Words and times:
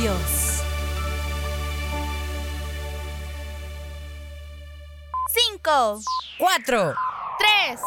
Dios. 0.00 0.62
Cinco, 5.28 6.00
Cuatro, 6.38 6.94
tres, 7.38 7.80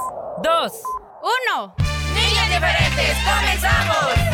dos, 0.43 0.73
uno. 1.23 1.73
niños 2.13 2.47
diferentes, 2.49 3.17
comenzamos. 3.25 4.33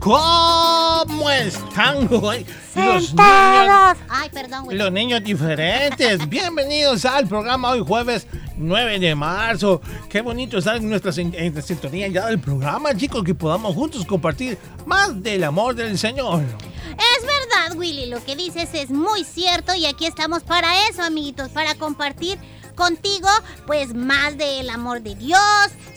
¿Cómo 0.00 1.30
están 1.30 2.08
hoy 2.12 2.46
los 2.74 3.12
niños, 3.14 3.96
Ay, 4.08 4.28
perdón, 4.32 4.64
güey. 4.66 4.76
los 4.76 4.92
niños 4.92 5.22
diferentes? 5.24 6.28
Bienvenidos 6.28 7.04
al 7.04 7.26
programa 7.26 7.70
hoy 7.70 7.84
jueves 7.86 8.26
9 8.56 8.98
de 8.98 9.14
marzo. 9.14 9.80
Qué 10.08 10.20
bonito 10.20 10.58
estar 10.58 10.76
en 10.76 10.88
nuestra 10.88 11.12
en 11.16 11.62
sintonía 11.62 12.08
ya 12.08 12.26
del 12.26 12.38
programa, 12.38 12.94
chicos, 12.96 13.22
que 13.24 13.34
podamos 13.34 13.74
juntos 13.74 14.04
compartir 14.04 14.58
más 14.86 15.22
del 15.22 15.44
amor 15.44 15.74
del 15.74 15.98
Señor. 15.98 16.42
Es 16.42 17.26
verdad, 17.26 17.76
Willy, 17.76 18.06
lo 18.06 18.24
que 18.24 18.36
dices 18.36 18.70
es 18.72 18.90
muy 18.90 19.24
cierto 19.24 19.74
y 19.74 19.86
aquí 19.86 20.06
estamos 20.06 20.42
para 20.42 20.88
eso, 20.88 21.02
amiguitos, 21.02 21.50
para 21.50 21.74
compartir 21.74 22.38
contigo 22.74 23.28
pues 23.66 23.94
más 23.94 24.36
del 24.36 24.70
amor 24.70 25.02
de 25.02 25.14
Dios, 25.14 25.40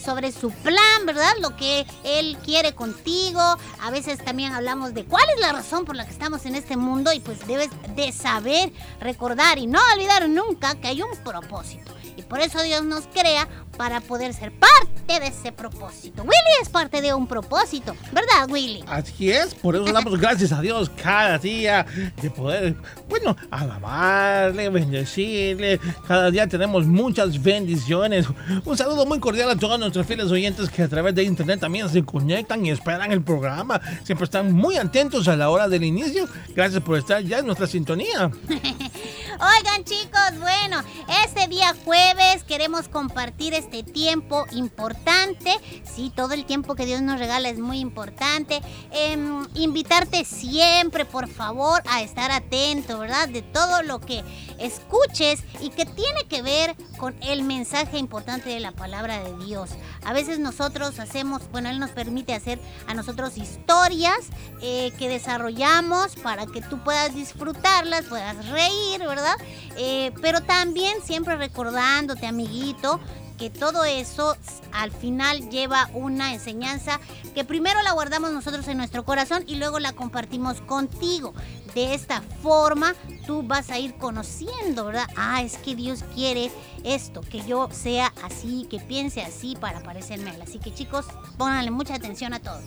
sobre 0.04 0.32
su 0.32 0.50
plan, 0.50 1.06
¿verdad? 1.06 1.32
Lo 1.42 1.56
que 1.56 1.86
Él 2.04 2.38
quiere 2.44 2.74
contigo. 2.74 3.40
A 3.82 3.92
veces 3.92 4.24
también 4.24 4.54
hablamos 4.54 4.94
de 4.94 5.06
cuál 5.06 5.26
es 5.36 5.40
la 5.40 5.52
razón 5.52 5.86
por 5.86 5.96
la 5.96 6.06
que 6.06 6.12
estamos 6.12 6.46
en 6.46 6.56
este 6.56 6.78
mundo 6.78 7.14
y 7.14 7.20
pues 7.20 7.46
debes 7.46 7.70
de 7.96 8.12
saber, 8.12 8.72
recordar 9.00 9.60
y 9.60 9.68
no 9.68 9.80
olvidar 9.94 10.28
nunca 10.30 10.76
que 10.76 10.88
hay 10.88 11.02
un 11.02 11.16
propósito. 11.24 11.99
Y 12.20 12.22
por 12.24 12.42
eso 12.42 12.62
Dios 12.62 12.84
nos 12.84 13.08
crea 13.08 13.48
para 13.80 14.02
poder 14.02 14.34
ser 14.34 14.52
parte 14.52 15.22
de 15.22 15.28
ese 15.28 15.54
propósito. 15.54 16.24
Willy 16.24 16.62
es 16.62 16.68
parte 16.68 17.02
de 17.02 17.14
un 17.14 17.26
propósito, 17.28 17.96
¿verdad, 18.12 18.50
Willy? 18.50 18.84
Así 18.86 19.32
es, 19.32 19.56
por 19.56 19.74
eso 19.74 19.86
damos 19.86 20.20
gracias 20.20 20.52
a 20.52 20.60
Dios 20.60 20.92
cada 21.02 21.38
día 21.38 21.86
de 22.22 22.30
poder, 22.30 22.76
bueno, 23.08 23.38
alabarle, 23.50 24.68
bendecirle. 24.68 25.80
Cada 26.06 26.30
día 26.30 26.46
tenemos 26.46 26.88
muchas 26.88 27.42
bendiciones. 27.42 28.28
Un 28.66 28.78
saludo 28.78 29.06
muy 29.06 29.22
cordial 29.22 29.50
a 29.50 29.56
todos 29.56 29.80
nuestros 29.80 30.06
fieles 30.06 30.30
oyentes 30.30 30.70
que 30.70 30.84
a 30.84 30.90
través 30.90 31.16
de 31.16 31.24
internet 31.24 31.62
también 31.62 31.88
se 31.88 32.04
conectan 32.04 32.66
y 32.66 32.72
esperan 32.72 33.14
el 33.14 33.24
programa. 33.24 33.80
Siempre 34.04 34.26
están 34.26 34.52
muy 34.52 34.76
atentos 34.76 35.30
a 35.30 35.38
la 35.38 35.50
hora 35.50 35.70
del 35.70 35.86
inicio. 35.86 36.28
Gracias 36.50 36.84
por 36.84 36.98
estar 36.98 37.24
ya 37.24 37.40
en 37.40 37.46
nuestra 37.46 37.66
sintonía. 37.66 38.30
Oigan 38.50 39.86
chicos, 39.86 40.38
bueno, 40.38 40.84
este 41.26 41.48
día 41.48 41.74
jueves 41.86 42.44
queremos 42.44 42.90
compartir 42.90 43.54
este 43.54 43.69
tiempo 43.84 44.46
importante. 44.52 45.56
Sí, 45.84 46.12
todo 46.16 46.34
el 46.34 46.46
tiempo 46.46 46.76
que 46.76 46.86
Dios 46.86 47.02
nos 47.02 47.20
regala 47.20 47.50
es 47.50 47.60
muy 47.60 47.80
importante. 47.80 48.62
Em, 48.92 49.48
invitarte 49.56 50.26
siempre, 50.26 51.06
por 51.06 51.28
favor, 51.28 51.82
a 51.90 52.02
estar 52.02 52.32
atento, 52.32 53.00
¿verdad? 53.00 53.30
De 53.30 53.42
todo 53.42 53.84
lo 53.84 54.00
que 54.00 54.24
escuches 54.58 55.44
y 55.62 55.70
que 55.70 55.86
tiene 55.86 56.26
que 56.28 56.42
ver 56.42 56.76
con 56.98 57.16
el 57.22 57.44
mensaje 57.44 57.98
importante 57.98 58.50
de 58.50 58.60
la 58.60 58.72
palabra 58.72 59.24
de 59.24 59.46
Dios. 59.46 59.72
A 60.04 60.14
veces 60.14 60.40
nosotros 60.40 61.00
hacemos, 61.00 61.50
bueno, 61.52 61.70
Él 61.70 61.80
nos 61.80 61.92
permite 61.92 62.34
hacer 62.34 62.60
a 62.88 62.94
nosotros 62.94 63.38
historias 63.38 64.18
eh, 64.62 64.92
que 64.98 65.10
desarrollamos 65.10 66.16
para 66.18 66.46
que 66.46 66.62
tú 66.62 66.84
puedas 66.84 67.16
disfrutarlas, 67.16 68.06
puedas 68.06 68.48
reír, 68.50 69.00
¿verdad? 69.00 69.36
Eh, 69.78 70.12
pero 70.22 70.42
también 70.42 71.02
siempre 71.04 71.38
recordándote, 71.38 72.28
amiguito, 72.28 73.00
que 73.40 73.50
todo 73.50 73.86
eso 73.86 74.36
al 74.74 74.92
final 74.92 75.50
lleva 75.50 75.90
una 75.94 76.34
enseñanza 76.34 77.00
que 77.34 77.46
primero 77.46 77.82
la 77.82 77.94
guardamos 77.94 78.32
nosotros 78.32 78.68
en 78.68 78.78
nuestro 78.78 79.06
corazón 79.06 79.44
y 79.48 79.56
luego 79.56 79.80
la 79.80 79.94
compartimos 79.94 80.60
contigo. 80.62 81.34
De 81.74 81.94
esta 81.94 82.22
forma 82.44 82.94
tú 83.26 83.42
vas 83.44 83.70
a 83.70 83.80
ir 83.80 83.96
conociendo, 83.96 84.86
¿verdad? 84.86 85.08
Ah, 85.16 85.42
es 85.42 85.58
que 85.58 85.76
Dios 85.76 86.04
quiere 86.14 86.52
esto, 86.84 87.22
que 87.22 87.42
yo 87.46 87.68
sea 87.72 88.14
así, 88.24 88.68
que 88.70 88.80
piense 88.80 89.22
así 89.22 89.56
para 89.60 89.82
parecerme 89.82 90.30
a 90.30 90.36
él. 90.36 90.42
Así 90.42 90.60
que 90.60 90.74
chicos, 90.74 91.06
pónganle 91.38 91.72
mucha 91.72 91.96
atención 91.96 92.34
a 92.34 92.40
todo. 92.40 92.60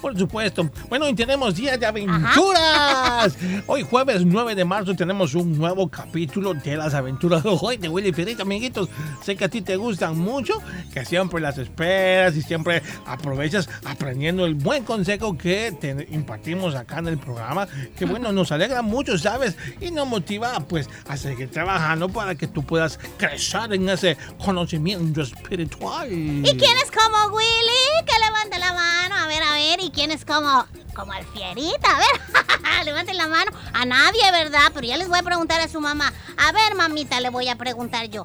Por 0.00 0.18
supuesto. 0.18 0.70
Bueno, 0.88 1.08
y 1.08 1.14
tenemos 1.14 1.54
días 1.54 1.78
de 1.78 1.86
aventuras. 1.86 3.36
Hoy 3.66 3.82
jueves 3.82 4.24
9 4.24 4.54
de 4.54 4.64
marzo 4.64 4.94
tenemos 4.94 5.34
un 5.34 5.58
nuevo 5.58 5.88
capítulo 5.88 6.54
de 6.54 6.76
las 6.76 6.94
aventuras 6.94 7.42
de 7.42 7.58
hoy 7.60 7.76
de 7.76 7.88
Willy 7.88 8.12
Fierita, 8.12 8.42
amiguitos. 8.42 8.88
Sé 9.22 9.36
que 9.36 9.44
a 9.44 9.48
ti 9.48 9.60
te 9.60 9.76
gustan 9.76 10.18
mucho, 10.18 10.54
que 10.92 11.04
siempre 11.04 11.40
las 11.40 11.58
esperas 11.58 12.34
y 12.36 12.42
siempre 12.42 12.82
aprovechas 13.06 13.68
aprendiendo 13.84 14.46
el 14.46 14.54
buen 14.54 14.84
consejo 14.84 15.36
que 15.36 15.76
te 15.78 16.08
impartimos 16.10 16.74
acá 16.74 16.98
en 16.98 17.08
el 17.08 17.18
programa. 17.18 17.68
Que 17.96 18.06
bueno, 18.06 18.32
nos 18.32 18.52
alegra 18.52 18.80
mucho, 18.80 19.18
¿sabes? 19.18 19.56
Y 19.80 19.90
nos 19.90 20.06
motiva 20.06 20.58
pues 20.60 20.88
a 21.08 21.16
seguir 21.16 21.50
trabajando 21.50 22.08
para 22.08 22.34
que 22.34 22.46
tú 22.46 22.62
puedas 22.62 22.98
crecer 23.18 23.59
en 23.66 23.88
ese 23.88 24.16
conocimiento 24.44 25.22
espiritual. 25.22 26.08
¿Y 26.10 26.42
quién 26.42 26.76
es 26.78 26.90
como 26.90 27.34
Willy? 27.34 28.04
Que 28.06 28.18
levante 28.24 28.58
la 28.58 28.72
mano. 28.72 29.14
A 29.16 29.26
ver, 29.26 29.42
a 29.42 29.52
ver. 29.54 29.80
¿Y 29.80 29.90
quién 29.90 30.10
es 30.10 30.24
como, 30.24 30.66
como 30.94 31.12
el 31.14 31.24
fierita? 31.26 31.96
A 31.96 31.98
ver, 31.98 32.84
levanten 32.84 33.16
la 33.16 33.28
mano. 33.28 33.50
A 33.72 33.84
nadie, 33.84 34.22
¿verdad? 34.32 34.70
Pero 34.74 34.86
ya 34.86 34.96
les 34.96 35.08
voy 35.08 35.18
a 35.18 35.22
preguntar 35.22 35.60
a 35.60 35.68
su 35.68 35.80
mamá. 35.80 36.12
A 36.36 36.52
ver, 36.52 36.74
mamita, 36.74 37.20
le 37.20 37.30
voy 37.30 37.48
a 37.48 37.56
preguntar 37.56 38.06
yo. 38.08 38.24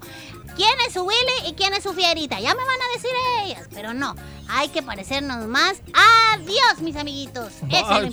¿Quién 0.55 0.71
es 0.87 0.93
su 0.93 1.01
Willy 1.03 1.49
y 1.49 1.53
quién 1.53 1.73
es 1.73 1.83
su 1.83 1.93
fierita? 1.93 2.39
Ya 2.39 2.55
me 2.55 2.63
van 2.63 2.79
a 2.81 2.93
decir 2.95 3.11
ellas. 3.43 3.67
Pero 3.73 3.93
no, 3.93 4.15
hay 4.47 4.69
que 4.69 4.81
parecernos 4.81 5.45
más 5.47 5.81
a 5.93 6.37
Dios, 6.37 6.79
mis 6.81 6.95
amiguitos. 6.95 7.51
Eso 7.55 7.65
es 7.67 7.71
lo 7.81 7.87
Por 7.87 8.05
importante. 8.05 8.09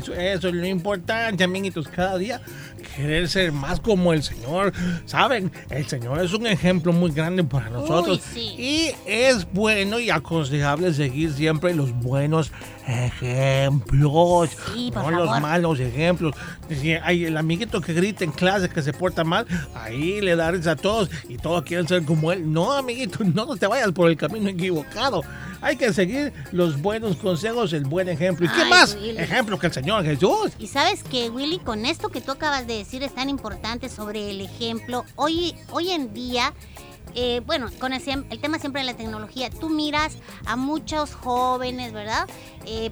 supuesto, 0.00 0.14
eso 0.14 0.48
es 0.48 0.54
lo 0.54 0.66
importante, 0.66 1.44
amiguitos. 1.44 1.86
Cada 1.88 2.16
día 2.16 2.40
querer 2.96 3.28
ser 3.28 3.52
más 3.52 3.80
como 3.80 4.12
el 4.12 4.22
Señor. 4.22 4.72
Saben, 5.06 5.50
el 5.70 5.86
Señor 5.86 6.22
es 6.22 6.32
un 6.32 6.46
ejemplo 6.46 6.92
muy 6.92 7.10
grande 7.10 7.44
para 7.44 7.70
nosotros. 7.70 8.20
sí. 8.32 8.54
Y 8.58 8.90
es 9.06 9.50
bueno 9.52 9.98
y 9.98 10.10
aconsejable 10.10 10.92
seguir 10.92 11.32
siempre 11.32 11.74
los 11.74 11.92
buenos 11.92 12.52
ejemplos. 12.86 14.50
Sí, 14.74 14.90
no 14.94 15.10
los 15.10 15.40
malos 15.40 15.80
ejemplos. 15.80 16.34
Si 16.76 16.92
hay 16.92 17.24
el 17.24 17.36
amiguito 17.36 17.80
que 17.80 17.92
grita 17.92 18.24
en 18.24 18.32
clase 18.32 18.68
que 18.68 18.82
se 18.82 18.92
porta 18.92 19.24
mal, 19.24 19.46
ahí 19.74 20.20
le 20.20 20.36
da 20.36 20.50
risa 20.50 20.72
a 20.72 20.76
todos 20.76 21.10
y 21.28 21.36
todos 21.36 21.62
quieren 21.62 21.86
ser 21.86 22.04
como 22.04 22.32
él. 22.32 22.52
No, 22.52 22.72
amiguito, 22.72 23.18
no 23.24 23.56
te 23.56 23.66
vayas 23.66 23.92
por 23.92 24.08
el 24.10 24.16
camino 24.16 24.48
equivocado. 24.48 25.22
Hay 25.60 25.76
que 25.76 25.92
seguir 25.92 26.32
los 26.50 26.80
buenos 26.82 27.16
consejos, 27.16 27.72
el 27.72 27.84
buen 27.84 28.08
ejemplo. 28.08 28.46
¿Y 28.46 28.48
qué 28.48 28.62
Ay, 28.62 28.70
más? 28.70 28.96
Willy. 28.96 29.18
Ejemplo 29.18 29.58
que 29.58 29.68
el 29.68 29.72
Señor 29.72 30.04
Jesús. 30.04 30.52
Y 30.58 30.66
sabes 30.66 31.04
que, 31.04 31.30
Willy, 31.30 31.60
con 31.60 31.86
esto 31.86 32.08
que 32.08 32.20
tú 32.20 32.32
acabas 32.32 32.66
de 32.66 32.78
decir 32.78 33.02
es 33.04 33.14
tan 33.14 33.28
importante 33.28 33.88
sobre 33.88 34.30
el 34.30 34.40
ejemplo. 34.40 35.04
Hoy, 35.14 35.54
hoy 35.70 35.90
en 35.92 36.12
día, 36.12 36.52
eh, 37.14 37.42
bueno, 37.46 37.70
con 37.78 37.92
el, 37.92 38.02
el 38.30 38.40
tema 38.40 38.58
siempre 38.58 38.80
de 38.82 38.86
la 38.86 38.96
tecnología, 38.96 39.50
tú 39.50 39.68
miras 39.68 40.16
a 40.46 40.56
muchos 40.56 41.14
jóvenes, 41.14 41.92
¿verdad? 41.92 42.26
Eh, 42.66 42.90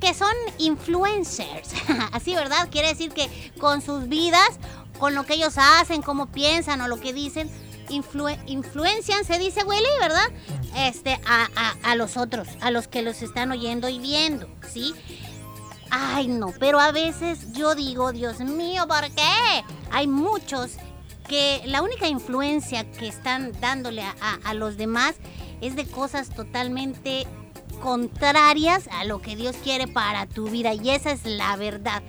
que 0.00 0.14
son 0.14 0.32
influencers. 0.58 1.70
Así, 2.12 2.34
¿verdad? 2.34 2.68
Quiere 2.70 2.88
decir 2.88 3.12
que 3.12 3.52
con 3.58 3.82
sus 3.82 4.08
vidas, 4.08 4.58
con 4.98 5.14
lo 5.14 5.24
que 5.24 5.34
ellos 5.34 5.54
hacen, 5.58 6.02
cómo 6.02 6.26
piensan 6.26 6.80
o 6.80 6.88
lo 6.88 6.98
que 7.00 7.12
dicen, 7.12 7.50
influ- 7.88 8.38
influencian, 8.46 9.24
se 9.24 9.38
dice 9.38 9.64
Willy, 9.64 9.84
¿verdad? 10.00 10.28
Este, 10.76 11.20
a, 11.26 11.48
a- 11.82 11.94
los 11.94 12.16
otros, 12.16 12.48
a 12.60 12.70
los 12.70 12.88
que 12.88 13.02
los 13.02 13.22
están 13.22 13.50
oyendo 13.52 13.88
y 13.88 13.98
viendo, 13.98 14.48
¿sí? 14.70 14.94
Ay, 15.90 16.28
no, 16.28 16.52
pero 16.58 16.80
a 16.80 16.90
veces 16.92 17.52
yo 17.52 17.74
digo, 17.74 18.12
Dios 18.12 18.40
mío, 18.40 18.86
¿por 18.88 19.02
qué? 19.12 19.64
Hay 19.92 20.06
muchos 20.08 20.72
que 21.28 21.62
la 21.66 21.80
única 21.82 22.08
influencia 22.08 22.90
que 22.92 23.08
están 23.08 23.52
dándole 23.60 24.02
a- 24.02 24.14
a 24.44 24.54
los 24.54 24.76
demás 24.76 25.14
es 25.60 25.74
de 25.76 25.86
cosas 25.86 26.28
totalmente 26.30 27.26
contrarias 27.76 28.88
a 28.92 29.04
lo 29.04 29.20
que 29.22 29.36
Dios 29.36 29.56
quiere 29.62 29.86
para 29.86 30.26
tu 30.26 30.48
vida 30.48 30.74
y 30.74 30.90
esa 30.90 31.12
es 31.12 31.24
la 31.24 31.56
verdad. 31.56 32.02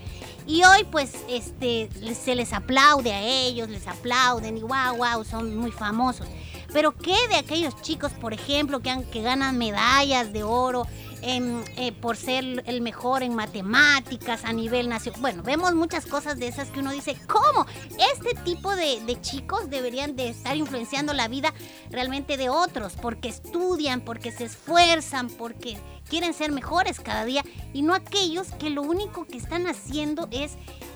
Y 0.45 0.63
hoy 0.63 0.85
pues 0.91 1.13
este 1.27 1.89
se 2.15 2.35
les 2.35 2.53
aplaude 2.53 3.13
a 3.13 3.21
ellos, 3.21 3.69
les 3.69 3.87
aplauden 3.87 4.57
y 4.57 4.61
wow, 4.61 4.95
wow, 4.97 5.23
son 5.23 5.55
muy 5.57 5.71
famosos. 5.71 6.27
Pero 6.73 6.93
¿qué 6.95 7.15
de 7.29 7.35
aquellos 7.37 7.81
chicos, 7.81 8.11
por 8.13 8.33
ejemplo, 8.33 8.81
que, 8.81 8.89
han- 8.89 9.03
que 9.05 9.21
ganan 9.21 9.57
medallas 9.57 10.31
de 10.33 10.43
oro 10.43 10.85
en, 11.21 11.63
eh, 11.77 11.91
por 11.91 12.17
ser 12.17 12.63
el 12.65 12.81
mejor 12.81 13.23
en 13.23 13.35
matemáticas 13.35 14.43
a 14.45 14.53
nivel 14.53 14.89
nacional? 14.89 15.21
Bueno, 15.21 15.43
vemos 15.43 15.73
muchas 15.75 16.05
cosas 16.05 16.37
de 16.37 16.47
esas 16.47 16.69
que 16.69 16.79
uno 16.79 16.91
dice, 16.91 17.17
¿cómo? 17.27 17.65
Este 18.13 18.33
tipo 18.41 18.75
de, 18.75 19.17
chicos 19.21 19.69
deberían 19.69 20.15
de 20.15 20.29
estar 20.29 20.55
influenciando 20.55 21.13
la 21.13 21.27
vida 21.27 21.53
realmente 21.89 22.37
de 22.37 22.49
otros, 22.49 22.93
porque 23.01 23.29
estudian, 23.29 24.01
porque 24.01 24.31
se 24.31 24.45
esfuerzan, 24.45 25.29
porque 25.29 25.77
quieren 26.09 26.33
ser 26.33 26.51
mejores 26.51 26.99
cada 26.99 27.25
día, 27.25 27.43
y 27.73 27.81
no 27.81 27.93
aquellos 27.93 28.47
que 28.51 28.69
lo 28.69 28.81
único 28.81 29.25
que 29.25 29.37
están 29.37 29.67
haciendo 29.67 30.27
es, 30.31 30.53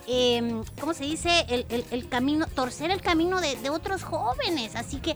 eh, 0.08 0.62
¿cómo 0.80 0.94
se 0.94 1.06
dice? 1.06 1.46
El 1.50 2.10
camino, 2.10 2.48
torcer 2.48 2.92
el 2.92 3.02
camino 3.02 3.42
de, 3.42 3.56
de 3.58 3.70
otros 3.70 4.04
jóvenes. 4.04 4.76
Así 4.76 4.98
que, 4.98 5.16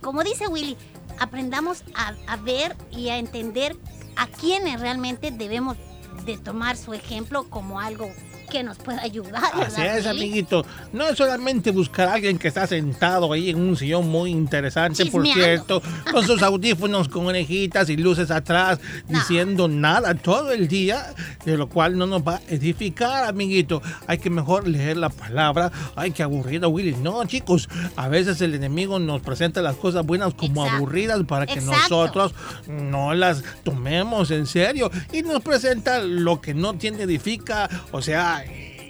como 0.00 0.22
dice 0.24 0.46
Willy, 0.48 0.76
aprendamos 1.18 1.84
a, 1.94 2.14
a 2.26 2.36
ver 2.36 2.76
y 2.90 3.08
a 3.08 3.18
entender 3.18 3.76
a 4.16 4.26
quienes 4.26 4.80
realmente 4.80 5.30
debemos 5.30 5.76
de 6.24 6.38
tomar 6.38 6.76
su 6.76 6.94
ejemplo 6.94 7.48
como 7.48 7.80
algo 7.80 8.10
que 8.52 8.62
nos 8.62 8.76
pueda 8.76 9.00
ayudar. 9.02 9.42
Así 9.54 9.80
¿verdad, 9.80 9.98
es, 9.98 10.06
amiguito. 10.06 10.64
No 10.92 11.08
es 11.08 11.16
solamente 11.16 11.70
buscar 11.70 12.08
a 12.08 12.14
alguien 12.14 12.38
que 12.38 12.48
está 12.48 12.66
sentado 12.66 13.32
ahí 13.32 13.48
en 13.50 13.58
un 13.58 13.76
sillón 13.76 14.08
muy 14.08 14.30
interesante, 14.30 15.06
por 15.06 15.26
cierto, 15.26 15.82
con 16.12 16.26
sus 16.26 16.42
audífonos 16.42 17.08
con 17.08 17.26
orejitas 17.26 17.88
y 17.88 17.96
luces 17.96 18.30
atrás, 18.30 18.78
No. 19.08 19.18
diciendo 19.18 19.68
nada 19.68 20.14
todo 20.14 20.52
el 20.52 20.68
día, 20.68 21.14
de 21.46 21.56
lo 21.56 21.68
cual 21.68 21.96
no 21.96 22.06
nos 22.06 22.22
va 22.22 22.36
a 22.36 22.42
edificar, 22.48 23.24
amiguito. 23.24 23.80
Hay 24.06 24.18
que 24.18 24.28
mejor 24.28 24.68
leer 24.68 24.98
la 24.98 25.08
palabra. 25.08 25.72
Ay, 25.96 26.10
qué 26.10 26.22
aburrido, 26.22 26.68
Willy. 26.68 26.94
No, 26.96 27.24
chicos, 27.24 27.68
a 27.96 28.08
veces 28.08 28.40
el 28.42 28.54
enemigo 28.54 28.98
nos 28.98 29.22
presenta 29.22 29.62
las 29.62 29.76
cosas 29.76 30.04
buenas 30.04 30.34
como 30.34 30.62
Exacto. 30.62 30.76
aburridas 30.76 31.22
para 31.26 31.46
que 31.46 31.54
Exacto. 31.54 31.76
nosotros 31.80 32.34
no 32.68 33.14
las 33.14 33.42
tomemos 33.64 34.30
en 34.30 34.46
serio 34.46 34.90
y 35.12 35.22
nos 35.22 35.42
presenta 35.42 36.00
lo 36.00 36.40
que 36.40 36.52
no 36.52 36.74
tiene 36.74 37.02
edifica, 37.04 37.68
o 37.92 38.02
sea, 38.02 38.41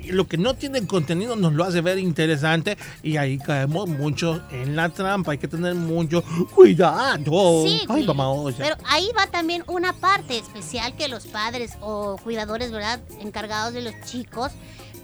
y 0.02 0.12
lo 0.12 0.26
que 0.26 0.36
no 0.36 0.54
tiene 0.54 0.84
contenido 0.86 1.36
nos 1.36 1.52
lo 1.52 1.64
hace 1.64 1.80
ver 1.80 1.98
interesante 1.98 2.76
y 3.02 3.16
ahí 3.16 3.38
caemos 3.38 3.88
mucho 3.88 4.42
en 4.50 4.74
la 4.74 4.88
trampa. 4.88 5.32
Hay 5.32 5.38
que 5.38 5.48
tener 5.48 5.74
mucho 5.74 6.24
cuidado. 6.54 7.64
Sí, 7.64 7.80
Ay, 7.88 8.04
mamá, 8.04 8.28
oye. 8.30 8.56
Pero 8.58 8.76
ahí 8.88 9.08
va 9.16 9.26
también 9.28 9.62
una 9.68 9.92
parte 9.92 10.38
especial 10.38 10.94
que 10.96 11.08
los 11.08 11.26
padres 11.26 11.72
o 11.80 12.16
cuidadores, 12.22 12.72
¿verdad? 12.72 13.00
Encargados 13.20 13.74
de 13.74 13.82
los 13.82 13.94
chicos 14.04 14.52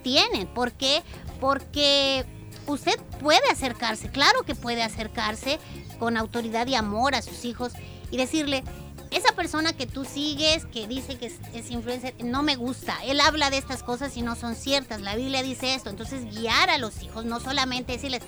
tienen. 0.02 0.46
¿Por 0.48 0.72
qué? 0.72 1.02
Porque 1.40 2.24
usted 2.66 2.98
puede 3.20 3.48
acercarse, 3.50 4.10
claro 4.10 4.42
que 4.42 4.54
puede 4.54 4.82
acercarse 4.82 5.58
con 5.98 6.16
autoridad 6.16 6.66
y 6.66 6.74
amor 6.74 7.14
a 7.14 7.22
sus 7.22 7.44
hijos 7.44 7.72
y 8.10 8.16
decirle, 8.16 8.64
esa 9.10 9.32
persona 9.34 9.72
que 9.72 9.86
tú 9.86 10.04
sigues, 10.04 10.66
que 10.66 10.86
dice 10.86 11.16
que 11.18 11.26
es, 11.26 11.70
influencer, 11.70 12.14
no 12.22 12.42
me 12.42 12.56
gusta. 12.56 12.96
Él 13.04 13.20
habla 13.20 13.50
de 13.50 13.58
estas 13.58 13.82
cosas 13.82 14.16
y 14.16 14.22
no 14.22 14.36
son 14.36 14.54
ciertas. 14.54 15.00
La 15.00 15.16
Biblia 15.16 15.42
dice 15.42 15.74
esto. 15.74 15.90
Entonces, 15.90 16.24
guiar 16.34 16.70
a 16.70 16.78
los 16.78 17.02
hijos, 17.02 17.24
no 17.24 17.40
solamente 17.40 17.92
decirles, 17.92 18.22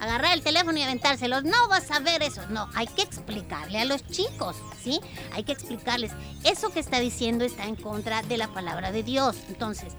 agarrar 0.00 0.34
el 0.34 0.42
teléfono 0.42 0.78
y 0.78 0.82
aventárselos. 0.82 1.44
No 1.44 1.68
vas 1.68 1.90
a 1.90 2.00
ver 2.00 2.22
eso. 2.22 2.42
No, 2.50 2.68
hay 2.74 2.86
que 2.86 3.02
explicarle 3.02 3.78
a 3.78 3.84
los 3.84 4.06
chicos, 4.06 4.56
¿sí? 4.82 5.00
Hay 5.32 5.44
que 5.44 5.52
explicarles. 5.52 6.12
Eso 6.44 6.70
que 6.70 6.80
está 6.80 7.00
diciendo 7.00 7.44
está 7.44 7.64
en 7.64 7.76
contra 7.76 8.22
de 8.22 8.36
la 8.36 8.48
palabra 8.48 8.92
de 8.92 9.02
Dios. 9.02 9.36
Entonces, 9.48 9.94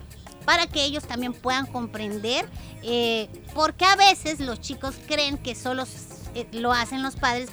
para 0.45 0.67
que 0.67 0.83
ellos 0.85 1.03
también 1.03 1.33
puedan 1.33 1.65
comprender, 1.65 2.47
eh, 2.83 3.27
porque 3.53 3.85
a 3.85 3.95
veces 3.95 4.39
los 4.39 4.61
chicos 4.61 4.95
creen 5.07 5.37
que 5.37 5.55
solo 5.55 5.83
eh, 6.35 6.47
lo 6.53 6.71
hacen 6.71 7.03
los 7.03 7.15
padres 7.15 7.49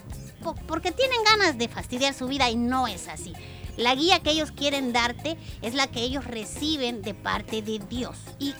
porque 0.52 0.92
tienen 0.92 1.22
ganas 1.24 1.56
de 1.56 1.68
fastidiar 1.68 2.12
su 2.12 2.26
vida 2.26 2.50
y 2.50 2.56
no 2.56 2.86
es 2.86 3.08
así. 3.08 3.32
La 3.76 3.94
guía 3.94 4.20
que 4.20 4.30
ellos 4.30 4.52
quieren 4.52 4.92
darte 4.92 5.36
es 5.62 5.74
la 5.74 5.86
que 5.86 6.00
ellos 6.00 6.24
reciben 6.24 7.02
de 7.02 7.14
parte 7.14 7.62
de 7.62 7.80
Dios. 7.80 8.16
Y 8.38 8.54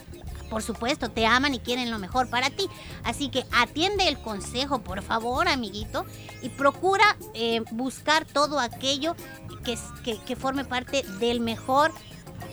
por 0.49 0.63
supuesto, 0.63 1.11
te 1.11 1.27
aman 1.27 1.55
y 1.55 1.59
quieren 1.59 1.91
lo 1.91 1.99
mejor 1.99 2.29
para 2.29 2.51
ti. 2.51 2.69
Así 3.03 3.29
que 3.29 3.45
atiende 3.51 4.09
el 4.09 4.21
consejo, 4.21 4.81
por 4.81 5.03
favor, 5.03 5.49
amiguito, 5.49 6.05
y 6.43 6.49
procura 6.49 7.05
eh, 7.35 7.62
buscar 7.73 8.25
todo 8.25 8.61
aquello 8.61 9.17
que, 9.64 10.19
que 10.25 10.37
forme 10.37 10.64
parte 10.64 11.03
del 11.19 11.41
mejor 11.41 11.93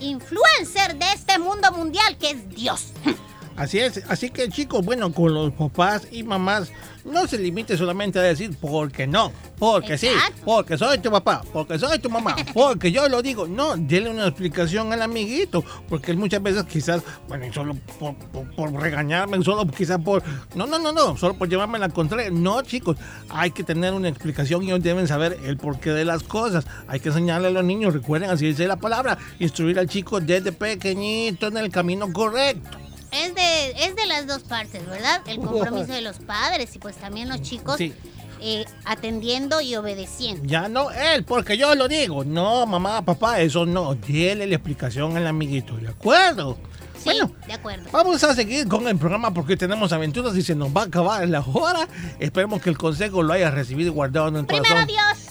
influencer 0.00 0.96
de 0.96 1.12
este 1.12 1.38
mundo 1.38 1.70
mundial, 1.72 2.18
que 2.18 2.30
es 2.30 2.48
Dios. 2.48 2.88
Así 3.56 3.78
es, 3.78 4.02
así 4.08 4.30
que 4.30 4.48
chicos, 4.48 4.84
bueno, 4.84 5.12
con 5.12 5.34
los 5.34 5.52
papás 5.52 6.08
y 6.10 6.22
mamás, 6.22 6.70
no 7.04 7.26
se 7.26 7.36
limite 7.38 7.76
solamente 7.76 8.18
a 8.18 8.22
decir 8.22 8.56
porque 8.60 9.06
no, 9.06 9.30
porque 9.58 9.98
sí, 9.98 10.08
porque 10.44 10.78
soy 10.78 10.98
tu 10.98 11.10
papá, 11.10 11.42
porque 11.52 11.78
soy 11.78 11.98
tu 11.98 12.08
mamá, 12.08 12.34
porque 12.54 12.90
yo 12.92 13.08
lo 13.08 13.20
digo. 13.22 13.46
No, 13.46 13.76
déle 13.76 14.08
una 14.08 14.26
explicación 14.28 14.92
al 14.92 15.02
amiguito, 15.02 15.64
porque 15.88 16.12
él 16.12 16.16
muchas 16.16 16.42
veces 16.42 16.64
quizás, 16.64 17.02
bueno, 17.28 17.52
solo 17.52 17.74
por, 17.98 18.14
por- 18.16 18.50
por 18.54 18.72
regañarme, 18.72 19.42
solo 19.44 19.66
quizás 19.66 19.98
por, 20.00 20.22
no, 20.54 20.66
no, 20.66 20.78
no, 20.78 20.92
no, 20.92 21.16
solo 21.16 21.34
por 21.34 21.48
llevarme 21.48 21.78
la 21.78 21.88
contraria. 21.88 22.30
No, 22.30 22.62
chicos, 22.62 22.96
hay 23.28 23.50
que 23.50 23.64
tener 23.64 23.92
una 23.92 24.08
explicación 24.08 24.62
y 24.62 24.66
ellos 24.68 24.82
deben 24.82 25.06
saber 25.08 25.38
el 25.44 25.56
porqué 25.58 25.90
de 25.90 26.04
las 26.04 26.22
cosas. 26.22 26.64
Hay 26.88 27.00
que 27.00 27.08
enseñarle 27.10 27.48
a 27.48 27.50
los 27.50 27.64
niños, 27.64 27.92
recuerden, 27.92 28.30
así 28.30 28.46
dice 28.46 28.66
la 28.66 28.76
palabra, 28.76 29.18
instruir 29.40 29.78
al 29.78 29.88
chico 29.88 30.20
desde 30.20 30.52
pequeñito 30.52 31.48
en 31.48 31.56
el 31.58 31.70
camino 31.70 32.12
correcto. 32.12 32.78
Es 33.12 33.34
de, 33.34 33.70
es 33.86 33.94
de 33.96 34.06
las 34.06 34.26
dos 34.26 34.42
partes, 34.42 34.86
¿verdad? 34.86 35.20
El 35.26 35.38
compromiso 35.40 35.92
de 35.92 36.00
los 36.02 36.16
padres 36.18 36.74
y 36.74 36.78
pues 36.78 36.96
también 36.96 37.28
los 37.28 37.42
chicos 37.42 37.76
Sí. 37.76 37.92
eh, 38.40 38.64
atendiendo 38.84 39.60
y 39.60 39.76
obedeciendo. 39.76 40.42
Ya 40.46 40.68
no 40.68 40.90
él, 40.90 41.24
porque 41.24 41.56
yo 41.56 41.74
lo 41.74 41.88
digo. 41.88 42.24
No, 42.24 42.66
mamá, 42.66 43.02
papá, 43.02 43.40
eso 43.40 43.66
no. 43.66 43.94
Dile 43.94 44.46
la 44.46 44.54
explicación 44.54 45.16
al 45.16 45.26
amiguito, 45.26 45.76
¿de 45.76 45.88
acuerdo? 45.88 46.56
Sí, 46.96 47.04
Bueno, 47.06 47.32
de 47.48 47.52
acuerdo. 47.54 47.88
vamos 47.90 48.22
a 48.22 48.32
seguir 48.32 48.68
con 48.68 48.86
el 48.86 48.96
programa 48.96 49.34
porque 49.34 49.56
tenemos 49.56 49.92
aventuras 49.92 50.36
y 50.36 50.42
se 50.42 50.54
nos 50.54 50.68
va 50.68 50.82
a 50.82 50.84
acabar 50.84 51.28
la 51.28 51.40
hora. 51.40 51.88
Esperemos 52.20 52.62
que 52.62 52.70
el 52.70 52.78
consejo 52.78 53.24
lo 53.24 53.32
haya 53.32 53.50
recibido 53.50 53.90
y 53.90 53.92
guardado 53.92 54.28
en 54.28 54.36
el 54.36 54.46
Primero 54.46 54.68
corazón. 54.68 54.86
Dios. 54.86 55.21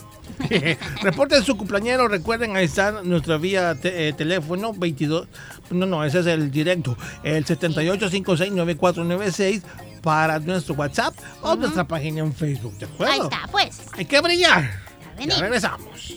Reporten 1.01 1.43
su 1.43 1.57
cumpleañero, 1.57 2.07
recuerden, 2.07 2.55
ahí 2.55 2.65
está 2.65 2.91
nuestra 3.03 3.37
vía 3.37 3.75
te- 3.75 4.07
eh, 4.09 4.13
teléfono 4.13 4.73
22, 4.73 5.27
no, 5.71 5.85
no, 5.85 6.03
ese 6.03 6.19
es 6.19 6.25
el 6.27 6.51
directo, 6.51 6.97
el 7.23 7.45
78569496 7.45 9.61
para 10.01 10.39
nuestro 10.39 10.73
WhatsApp 10.75 11.15
o 11.41 11.55
nuestra 11.55 11.85
página 11.87 12.19
en 12.21 12.33
Facebook, 12.33 12.77
¿de 12.77 12.85
acuerdo? 12.85 13.13
Ahí 13.13 13.19
está, 13.21 13.47
pues. 13.51 13.81
Hay 13.97 14.05
que 14.05 14.19
brillar. 14.21 14.71
Ya 15.19 15.37
regresamos. 15.39 16.13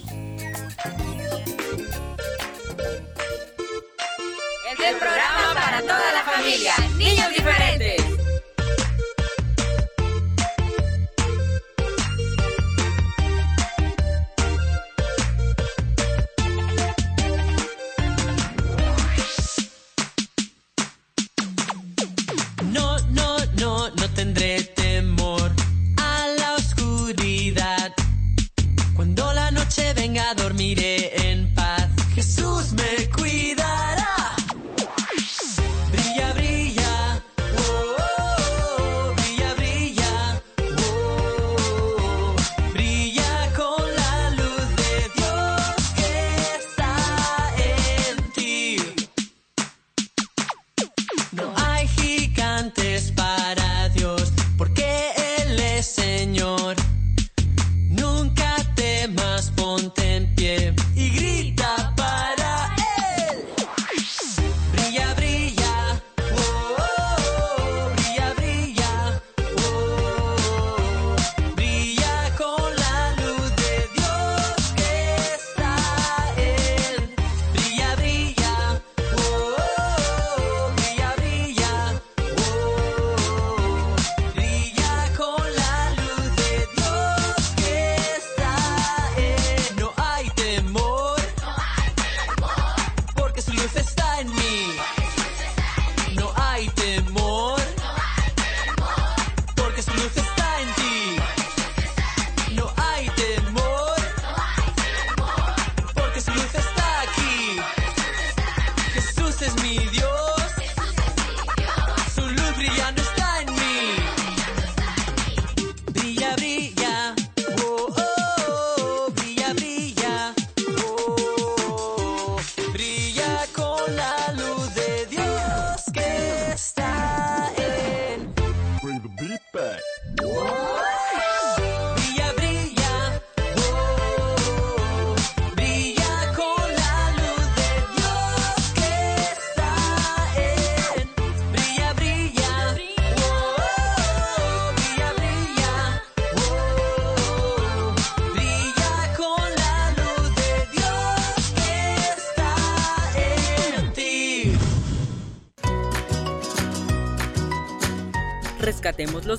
El 4.86 4.96
programa 4.96 5.54
para 5.54 5.80
toda 5.80 6.12
la 6.12 6.22
familia. 6.24 6.74
Niños 6.98 7.28
diferentes. 7.34 8.03
Tendré 24.24 24.73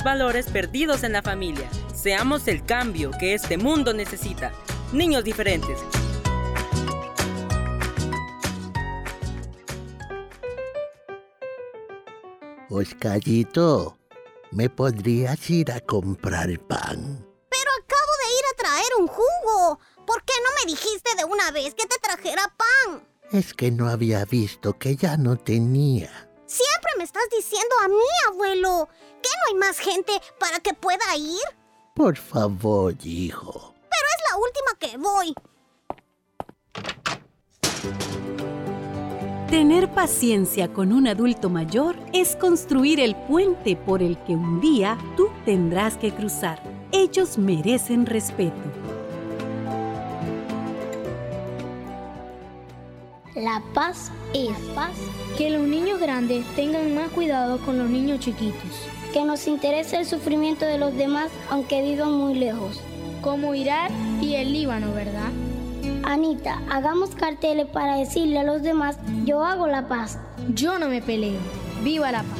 valores 0.05 0.45
perdidos 0.45 1.03
en 1.03 1.13
la 1.13 1.23
familia. 1.23 1.67
Seamos 1.93 2.47
el 2.47 2.63
cambio 2.63 3.09
que 3.19 3.33
este 3.33 3.57
mundo 3.57 3.91
necesita. 3.91 4.53
Niños 4.93 5.23
diferentes. 5.23 5.79
Oscarito, 12.69 13.97
¿me 14.51 14.69
podrías 14.69 15.49
ir 15.49 15.71
a 15.71 15.79
comprar 15.79 16.49
pan? 16.59 17.25
Pero 17.49 17.71
acabo 17.81 18.11
de 18.21 18.29
ir 18.37 18.45
a 18.53 18.57
traer 18.57 18.91
un 18.99 19.07
jugo. 19.07 19.79
¿Por 20.05 20.23
qué 20.23 20.33
no 20.43 20.51
me 20.59 20.71
dijiste 20.71 21.15
de 21.17 21.25
una 21.25 21.49
vez 21.49 21.73
que 21.73 21.87
te 21.87 21.97
trajera 21.99 22.53
pan? 22.55 23.07
Es 23.31 23.55
que 23.55 23.71
no 23.71 23.89
había 23.89 24.23
visto 24.25 24.77
que 24.77 24.95
ya 24.95 25.17
no 25.17 25.35
tenía. 25.35 26.29
Siempre 26.45 26.91
me 26.99 27.03
estás 27.03 27.27
diciendo 27.35 27.75
a 27.83 27.87
mí, 27.87 28.05
abuelo. 28.27 28.87
¿Que 29.25 29.31
no 29.31 29.43
hay 29.47 29.55
más 29.55 29.79
gente 29.79 30.11
para 30.39 30.59
que 30.59 30.75
pueda 30.75 31.15
ir? 31.17 31.41
Por 31.95 32.15
favor, 32.15 32.93
hijo. 33.03 33.73
Pero 33.89 34.07
es 34.13 34.21
la 34.29 34.37
última 34.37 34.71
que 34.79 34.97
voy. 34.99 35.33
Tener 39.49 39.91
paciencia 39.91 40.71
con 40.71 40.93
un 40.93 41.07
adulto 41.07 41.49
mayor 41.49 41.95
es 42.13 42.35
construir 42.35 42.99
el 42.99 43.15
puente 43.15 43.75
por 43.75 44.03
el 44.03 44.23
que 44.25 44.33
un 44.35 44.61
día 44.61 44.95
tú 45.17 45.29
tendrás 45.43 45.97
que 45.97 46.13
cruzar. 46.13 46.61
Ellos 46.91 47.39
merecen 47.39 48.05
respeto. 48.05 48.61
La 53.33 53.59
paz 53.73 54.11
es 54.35 54.55
paz. 54.75 54.95
Que 55.35 55.49
los 55.49 55.63
niños 55.63 55.99
grandes 55.99 56.45
tengan 56.55 56.93
más 56.93 57.09
cuidado 57.09 57.57
con 57.65 57.79
los 57.79 57.89
niños 57.89 58.19
chiquitos. 58.19 58.94
Que 59.15 59.23
nos 59.23 59.47
interese 59.47 59.95
el 59.95 60.05
sufrimiento 60.05 60.65
de 60.65 60.77
los 60.77 60.93
demás 60.93 61.31
aunque 61.49 61.81
vivan 61.81 62.11
muy 62.11 62.33
lejos. 62.33 62.81
Como 63.21 63.55
Irak 63.55 63.89
y 64.19 64.35
el 64.35 64.51
Líbano, 64.51 64.91
¿verdad? 64.91 65.29
Anita, 66.03 66.61
hagamos 66.69 67.15
carteles 67.15 67.65
para 67.67 67.95
decirle 67.95 68.39
a 68.39 68.43
los 68.43 68.61
demás, 68.61 68.97
yo 69.23 69.45
hago 69.45 69.67
la 69.67 69.87
paz. 69.87 70.19
Yo 70.49 70.77
no 70.79 70.89
me 70.89 71.01
peleo. 71.01 71.39
Viva 71.81 72.11
la 72.11 72.23
paz. 72.23 72.39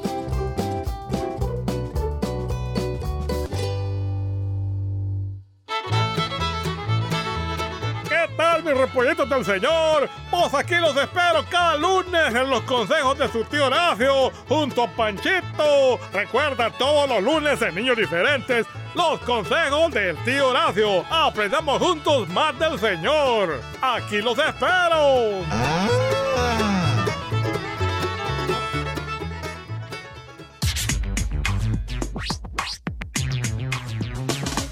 Repollitos 8.91 9.29
del 9.29 9.45
Señor? 9.45 10.09
Pues 10.29 10.53
aquí 10.53 10.75
los 10.75 10.95
espero 10.95 11.45
cada 11.49 11.77
lunes 11.77 12.35
en 12.35 12.49
los 12.49 12.61
consejos 12.63 13.17
de 13.17 13.27
su 13.29 13.43
tío 13.45 13.67
Horacio, 13.67 14.31
junto 14.47 14.83
a 14.83 14.87
Panchito. 14.87 15.99
Recuerda 16.13 16.69
todos 16.71 17.09
los 17.09 17.23
lunes 17.23 17.61
en 17.61 17.75
Niños 17.75 17.97
Diferentes, 17.97 18.65
los 18.93 19.19
consejos 19.21 19.91
del 19.91 20.17
tío 20.23 20.49
Horacio. 20.49 21.05
Aprendamos 21.09 21.81
juntos 21.81 22.27
más 22.29 22.57
del 22.59 22.77
Señor. 22.79 23.61
Aquí 23.81 24.21
los 24.21 24.37
espero. 24.37 25.41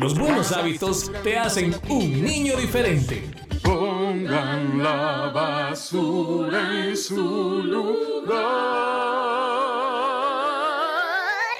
Los 0.00 0.18
buenos 0.18 0.50
hábitos 0.52 1.12
te 1.22 1.38
hacen 1.38 1.74
un 1.90 2.24
niño 2.24 2.56
diferente. 2.56 3.30
Pongan 3.62 4.82
la 4.82 5.30
basura 5.30 6.86
en 6.86 6.96
su 6.96 7.62
lugar. 7.62 8.40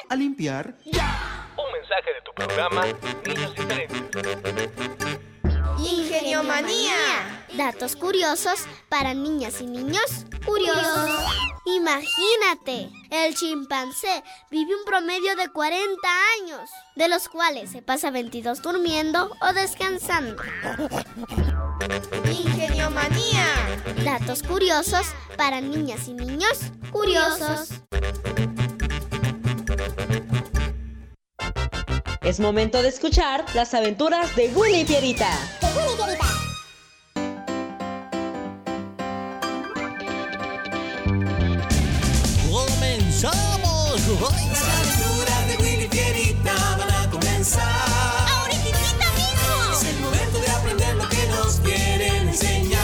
A 0.08 0.16
limpiar. 0.16 0.74
Un 0.86 1.70
mensaje 1.70 2.14
de 2.14 2.22
tu 2.24 2.32
programa 2.34 2.86
Niños 3.26 3.54
Diferentes. 3.54 4.26
Ingenio 5.78 6.42
Manía. 6.42 7.39
Datos 7.54 7.96
curiosos 7.96 8.60
para 8.88 9.12
niñas 9.14 9.60
y 9.60 9.66
niños 9.66 10.24
curiosos. 10.46 11.10
Imagínate, 11.66 12.90
el 13.10 13.34
chimpancé 13.34 14.22
vive 14.50 14.74
un 14.74 14.84
promedio 14.84 15.34
de 15.36 15.48
40 15.48 15.98
años, 16.40 16.70
de 16.96 17.08
los 17.08 17.28
cuales 17.28 17.70
se 17.70 17.82
pasa 17.82 18.10
22 18.10 18.62
durmiendo 18.62 19.30
o 19.40 19.52
descansando. 19.52 20.42
Ingenio 22.30 22.90
Manía. 22.90 23.46
Datos 24.04 24.42
curiosos 24.42 25.06
para 25.36 25.60
niñas 25.60 26.08
y 26.08 26.14
niños 26.14 26.58
curiosos. 26.90 27.68
Es 32.22 32.38
momento 32.38 32.80
de 32.82 32.88
escuchar 32.88 33.44
las 33.54 33.74
aventuras 33.74 34.36
de 34.36 34.48
Willy 34.54 34.80
y 34.80 34.84
Pierita. 34.84 35.30
Las 44.10 44.18
aventuras 44.18 45.46
de 45.46 45.56
Willy 45.58 45.88
Fierita 45.88 46.52
van 46.76 46.90
a 46.90 47.08
comenzar. 47.10 47.62
¡Ahorita 48.28 49.06
mismo! 49.14 49.72
Es 49.72 49.84
el 49.84 50.00
momento 50.00 50.40
de 50.40 50.50
aprender 50.50 50.96
lo 50.96 51.08
que 51.08 51.26
nos 51.28 51.60
quieren 51.60 52.28
enseñar. 52.28 52.80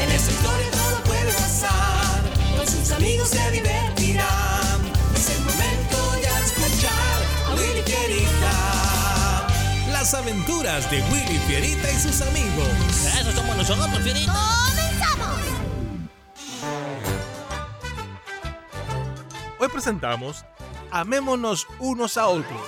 En 0.00 0.10
esta 0.12 0.30
historia 0.30 0.70
todo 0.70 1.02
puede 1.02 1.32
pasar. 1.32 2.22
Con 2.56 2.66
sus 2.68 2.92
amigos 2.92 3.30
se 3.30 3.50
divertirán. 3.50 4.92
Es 5.16 5.30
el 5.30 5.40
momento 5.40 6.22
ya 6.22 6.38
de 6.38 6.46
escuchar 6.46 7.18
a 7.48 7.54
Willy 7.56 7.82
Fierita. 7.82 9.48
Las 9.90 10.14
aventuras 10.14 10.88
de 10.92 11.02
Willy 11.02 11.40
Fierita 11.48 11.90
y 11.90 11.98
sus 11.98 12.20
amigos. 12.22 12.68
Eso 13.20 13.32
somos 13.32 13.56
nosotros, 13.56 14.00
Fierita. 14.00 14.32
¡Comenzamos! 14.32 15.37
Hoy 19.60 19.66
presentamos 19.68 20.44
Amémonos 20.92 21.66
unos 21.80 22.16
a 22.16 22.28
otros. 22.28 22.60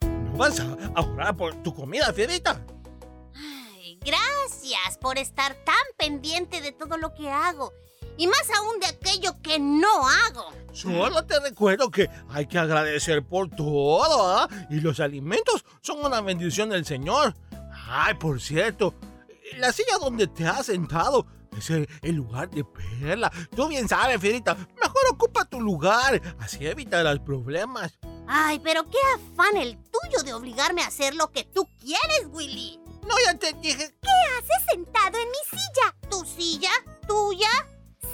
¿No 0.00 0.36
vas 0.36 0.60
a, 0.60 1.32
por 1.32 1.54
tu 1.62 1.72
comida, 1.72 2.12
Fierita? 2.12 2.60
Ay, 3.34 3.98
gracias 4.04 4.98
por 5.00 5.18
estar 5.18 5.54
tan 5.64 5.76
pendiente 5.96 6.60
de 6.60 6.72
todo 6.72 6.98
lo 6.98 7.14
que 7.14 7.30
hago. 7.30 7.72
Y 8.16 8.26
más 8.26 8.50
aún 8.56 8.78
de 8.80 8.86
aquello 8.86 9.34
que 9.42 9.58
no 9.58 10.06
hago. 10.06 10.52
Solo 10.72 11.24
te 11.24 11.38
recuerdo 11.40 11.90
que 11.90 12.08
hay 12.28 12.46
que 12.46 12.58
agradecer 12.58 13.22
por 13.24 13.50
todo, 13.50 14.38
¿ah? 14.38 14.48
Y 14.70 14.80
los 14.80 15.00
alimentos 15.00 15.64
son 15.80 16.04
una 16.04 16.20
bendición 16.20 16.70
del 16.70 16.84
Señor. 16.84 17.34
Ay, 17.88 18.14
por 18.14 18.40
cierto, 18.40 18.94
la 19.58 19.72
silla 19.72 19.98
donde 20.00 20.26
te 20.26 20.46
has 20.46 20.66
sentado 20.66 21.26
es 21.56 21.68
el, 21.70 21.88
el 22.02 22.16
lugar 22.16 22.50
de 22.50 22.64
Perla. 22.64 23.30
Tú 23.54 23.68
bien 23.68 23.88
sabes, 23.88 24.20
Fierita, 24.20 24.54
mejor 24.54 25.02
ocupa 25.10 25.44
tu 25.44 25.60
lugar, 25.60 26.20
así 26.38 26.66
evitarás 26.66 27.18
problemas. 27.18 27.98
Ay, 28.26 28.60
pero 28.60 28.88
qué 28.88 28.98
afán 29.14 29.56
el 29.56 29.76
tuyo 29.76 30.22
de 30.24 30.32
obligarme 30.32 30.82
a 30.82 30.86
hacer 30.86 31.14
lo 31.14 31.30
que 31.32 31.44
tú 31.44 31.68
quieres, 31.80 32.28
Willy. 32.30 32.80
No, 33.06 33.14
ya 33.26 33.36
te 33.36 33.52
dije. 33.54 33.94
¿Qué 34.00 34.10
haces 34.38 34.64
sentado 34.72 35.18
en 35.18 35.28
mi 35.28 35.38
silla? 35.50 36.08
¿Tu 36.08 36.24
silla? 36.24 36.70
¿Tuya? 37.06 37.48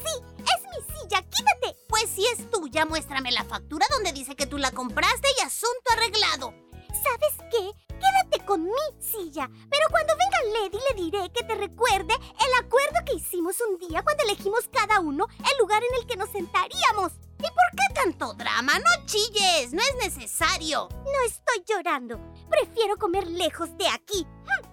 Sí, 0.04 0.22
es 0.38 0.62
mi 0.64 0.94
silla, 0.94 1.22
quítate. 1.22 1.78
Pues 1.88 2.08
si 2.14 2.26
es 2.26 2.50
tuya, 2.50 2.84
muéstrame 2.84 3.30
la 3.32 3.44
factura 3.44 3.86
donde 3.90 4.12
dice 4.12 4.36
que 4.36 4.46
tú 4.46 4.58
la 4.58 4.70
compraste 4.70 5.28
y 5.38 5.44
asunto 5.44 5.92
arreglado. 5.92 6.54
¿Sabes 6.88 7.50
qué? 7.50 7.72
Quédate 7.88 8.44
con 8.44 8.64
mi 8.64 8.70
silla. 9.00 9.48
Pero 9.70 9.86
cuando 9.90 10.14
venga 10.16 10.60
Lady 10.60 10.78
le 10.88 11.02
diré 11.02 11.32
que 11.32 11.44
te 11.44 11.54
recuerde 11.54 12.14
el 12.14 12.64
acuerdo 12.64 13.04
que 13.06 13.14
hicimos 13.14 13.56
un 13.60 13.78
día 13.78 14.02
cuando 14.02 14.24
elegimos 14.24 14.68
cada 14.72 15.00
uno 15.00 15.26
el 15.38 15.58
lugar 15.58 15.82
en 15.82 16.00
el 16.00 16.06
que 16.06 16.16
nos 16.16 16.30
sentaríamos. 16.30 17.12
¿Y 17.38 17.42
por 17.42 17.70
qué 17.76 17.94
tanto 17.94 18.34
drama? 18.34 18.78
No 18.78 19.06
chilles, 19.06 19.72
no 19.72 19.80
es 19.80 19.96
necesario. 20.04 20.88
No 20.90 21.22
estoy 21.26 21.64
llorando. 21.66 22.20
Prefiero 22.48 22.96
comer 22.96 23.26
lejos 23.28 23.76
de 23.78 23.88
aquí. 23.88 24.26
¿Te 24.44 24.68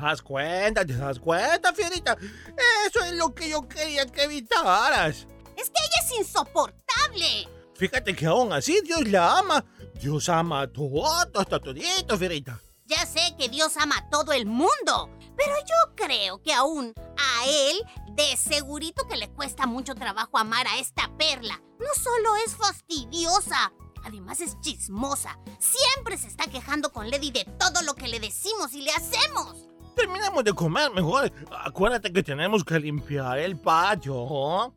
das 0.00 0.22
cuenta? 0.22 0.84
¿Te 0.84 0.94
das 0.96 1.18
cuenta, 1.18 1.72
Fierita? 1.72 2.16
Eso 2.86 3.04
es 3.04 3.12
lo 3.14 3.34
que 3.34 3.48
yo 3.48 3.68
quería 3.68 4.06
que 4.06 4.24
evitaras. 4.24 5.26
Es 5.56 5.70
que 5.70 5.78
ella 5.78 6.04
es 6.04 6.18
insoportable. 6.18 7.48
Fíjate 7.74 8.14
que 8.14 8.26
aún 8.26 8.52
así 8.52 8.80
Dios 8.82 9.06
la 9.08 9.38
ama. 9.38 9.64
Dios 9.94 10.28
ama 10.28 10.62
a 10.62 10.66
todos, 10.66 11.28
hasta 11.34 11.58
todito, 11.60 12.16
Fierita. 12.18 12.60
Ya 12.86 13.06
sé 13.06 13.20
que 13.38 13.48
Dios 13.48 13.76
ama 13.76 13.96
a 13.98 14.10
todo 14.10 14.32
el 14.32 14.46
mundo, 14.46 15.10
pero 15.36 15.52
yo 15.60 15.94
creo 15.94 16.42
que 16.42 16.52
aún 16.52 16.92
a 16.96 17.46
él 17.46 17.80
de 18.16 18.36
segurito 18.36 19.06
que 19.06 19.16
le 19.16 19.30
cuesta 19.30 19.66
mucho 19.66 19.94
trabajo 19.94 20.38
amar 20.38 20.66
a 20.66 20.78
esta 20.78 21.10
perla. 21.16 21.62
No 21.78 22.02
solo 22.02 22.36
es 22.44 22.56
fastidiosa, 22.56 23.72
además 24.04 24.40
es 24.40 24.60
chismosa. 24.60 25.38
Siempre 25.58 26.18
se 26.18 26.26
está 26.26 26.48
quejando 26.48 26.92
con 26.92 27.10
Lady 27.10 27.30
de 27.30 27.44
todo 27.44 27.82
lo 27.82 27.94
que 27.94 28.08
le 28.08 28.18
decimos 28.18 28.74
y 28.74 28.82
le 28.82 28.90
hacemos. 28.90 29.69
Terminemos 29.96 30.44
de 30.44 30.52
comer 30.52 30.90
mejor. 30.90 31.32
Acuérdate 31.64 32.12
que 32.12 32.22
tenemos 32.22 32.64
que 32.64 32.78
limpiar 32.78 33.38
el 33.38 33.58
patio. 33.58 34.74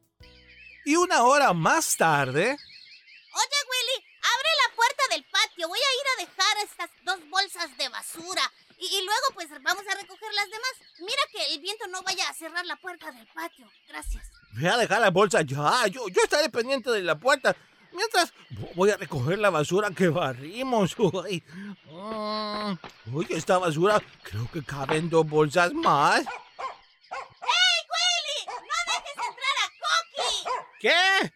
Y 0.86 0.95
una 0.95 1.23
hora 1.23 1.54
más 1.54 1.95
tarde, 1.95 2.58
Oye, 3.34 3.60
Willy, 3.71 4.06
abre 4.21 4.49
la 4.62 4.76
puerta 4.76 5.04
del 5.10 5.23
patio. 5.26 5.67
Voy 5.67 5.80
a 5.80 5.93
ir 5.99 6.08
a 6.13 6.21
dejar 6.28 6.58
estas 6.63 6.89
dos 7.04 7.19
bolsas 7.30 7.76
de 7.78 7.89
basura. 7.89 8.43
Y, 8.78 8.86
y 8.86 9.06
luego, 9.06 9.28
pues, 9.34 9.49
vamos 9.49 9.84
a 9.89 9.95
recoger 9.95 10.34
las 10.34 10.49
demás. 10.49 10.73
Mira 10.99 11.23
que 11.32 11.54
el 11.56 11.62
viento 11.62 11.88
no 11.88 12.04
vaya 12.04 12.30
a 12.30 12.34
cerrar 12.34 12.65
la 12.65 12.76
puerta 12.76 13.12
del 13.12 13.26
patio. 13.28 13.67
Gracias. 13.88 14.30
Ve 14.54 14.69
a 14.69 14.78
dejar 14.78 15.02
la 15.02 15.10
bolsa 15.10 15.41
ya. 15.41 15.88
Yo, 15.88 16.08
yo 16.10 16.21
estaré 16.21 16.49
pendiente 16.49 16.91
de 16.91 17.02
la 17.02 17.17
puerta. 17.17 17.56
Mientras 17.91 18.34
voy 18.76 18.91
a 18.91 18.97
recoger 18.97 19.39
la 19.39 19.49
basura 19.49 19.89
que 19.89 20.10
barrimos. 20.10 20.95
Uy, 20.99 21.43
Mm, 22.03 22.77
uy, 23.15 23.27
esta 23.29 23.57
basura 23.57 24.01
creo 24.23 24.49
que 24.51 24.61
caben 24.61 25.09
dos 25.09 25.25
bolsas 25.25 25.71
más. 25.73 26.19
¡Hey, 26.19 27.77
Willy! 27.93 28.45
¡No 28.45 28.77
dejes 28.91 29.17
entrar 29.29 29.55
a 29.63 29.67
Coqui! 29.83 30.31
¿Qué? 30.81 31.31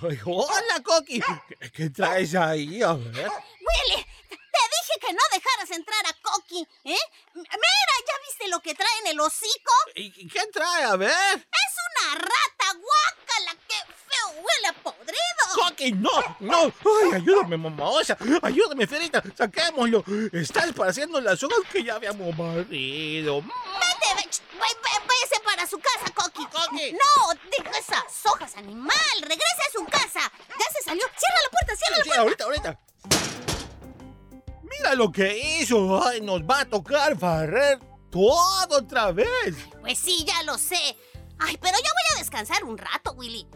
Ay, 0.00 0.20
hola, 0.24 0.82
Coqui. 0.84 1.20
¿Qué, 1.58 1.72
qué 1.72 1.90
traes 1.90 2.36
ahí? 2.36 2.82
A 2.82 2.92
ver. 2.92 3.28
Willy, 3.28 4.06
te 4.28 4.62
dije 4.74 4.94
que 5.00 5.12
no 5.12 5.22
dejaras 5.32 5.70
entrar 5.72 6.06
a 6.06 6.12
Coqui, 6.22 6.68
¿eh? 6.84 7.04
Mira, 7.34 7.94
¿ya 8.06 8.14
viste 8.28 8.48
lo 8.48 8.60
que 8.60 8.76
trae 8.76 8.98
en 9.00 9.08
el 9.08 9.20
hocico? 9.20 9.72
¿Y 9.96 10.28
qué 10.28 10.46
trae? 10.52 10.84
A 10.84 10.94
ver. 10.94 11.10
Es 11.10 11.74
una 11.90 12.14
rata 12.14 12.78
guácala, 12.78 13.56
qué 13.66 13.92
feo, 14.30 14.42
huele 14.42 14.66
a 14.68 14.72
podrido. 14.74 15.18
¡Coqui, 15.54 15.92
no! 15.92 16.10
¡No! 16.40 16.62
¡Ay, 17.02 17.12
ayúdame, 17.14 17.56
mamosa! 17.56 18.16
¡Ayúdame, 18.42 18.86
Fierita! 18.86 19.22
¡Saquémoslo! 19.36 20.04
Está 20.32 20.64
esparciendo 20.66 21.20
las 21.20 21.42
hojas 21.42 21.58
que 21.72 21.84
ya 21.84 21.94
habíamos 21.96 22.36
barrido. 22.36 23.42
Vete, 23.42 24.08
ve- 24.16 24.28
ve- 24.54 25.06
váyase 25.06 25.40
para 25.44 25.66
su 25.66 25.78
casa, 25.78 26.12
Coqui. 26.14 26.42
No, 26.92 27.34
deja 27.58 27.78
esas 27.78 28.26
hojas, 28.26 28.56
animal. 28.56 28.90
Regrese 29.20 29.62
a 29.68 29.72
su 29.72 29.84
casa. 29.86 30.20
Ya 30.48 30.66
se 30.72 30.82
salió. 30.84 31.04
Cierra 31.16 31.40
la 31.44 31.50
puerta, 31.50 31.76
cierra 31.76 31.96
la 31.98 32.04
Sí, 32.04 32.08
puerta. 32.10 32.44
ahorita, 32.44 32.44
ahorita. 32.44 32.78
Mira 34.62 34.94
lo 34.94 35.12
que 35.12 35.58
hizo. 35.60 36.02
Ay, 36.06 36.20
nos 36.20 36.40
va 36.42 36.60
a 36.60 36.64
tocar 36.64 37.14
barrer 37.16 37.78
todo 38.10 38.78
otra 38.78 39.12
vez. 39.12 39.28
Pues 39.80 39.98
sí, 39.98 40.24
ya 40.26 40.42
lo 40.44 40.56
sé. 40.58 40.96
Ay, 41.38 41.58
pero 41.60 41.76
ya 41.76 41.90
voy 41.92 42.16
a 42.16 42.18
descansar 42.20 42.64
un 42.64 42.78
rato, 42.78 43.12
Willy. 43.12 43.46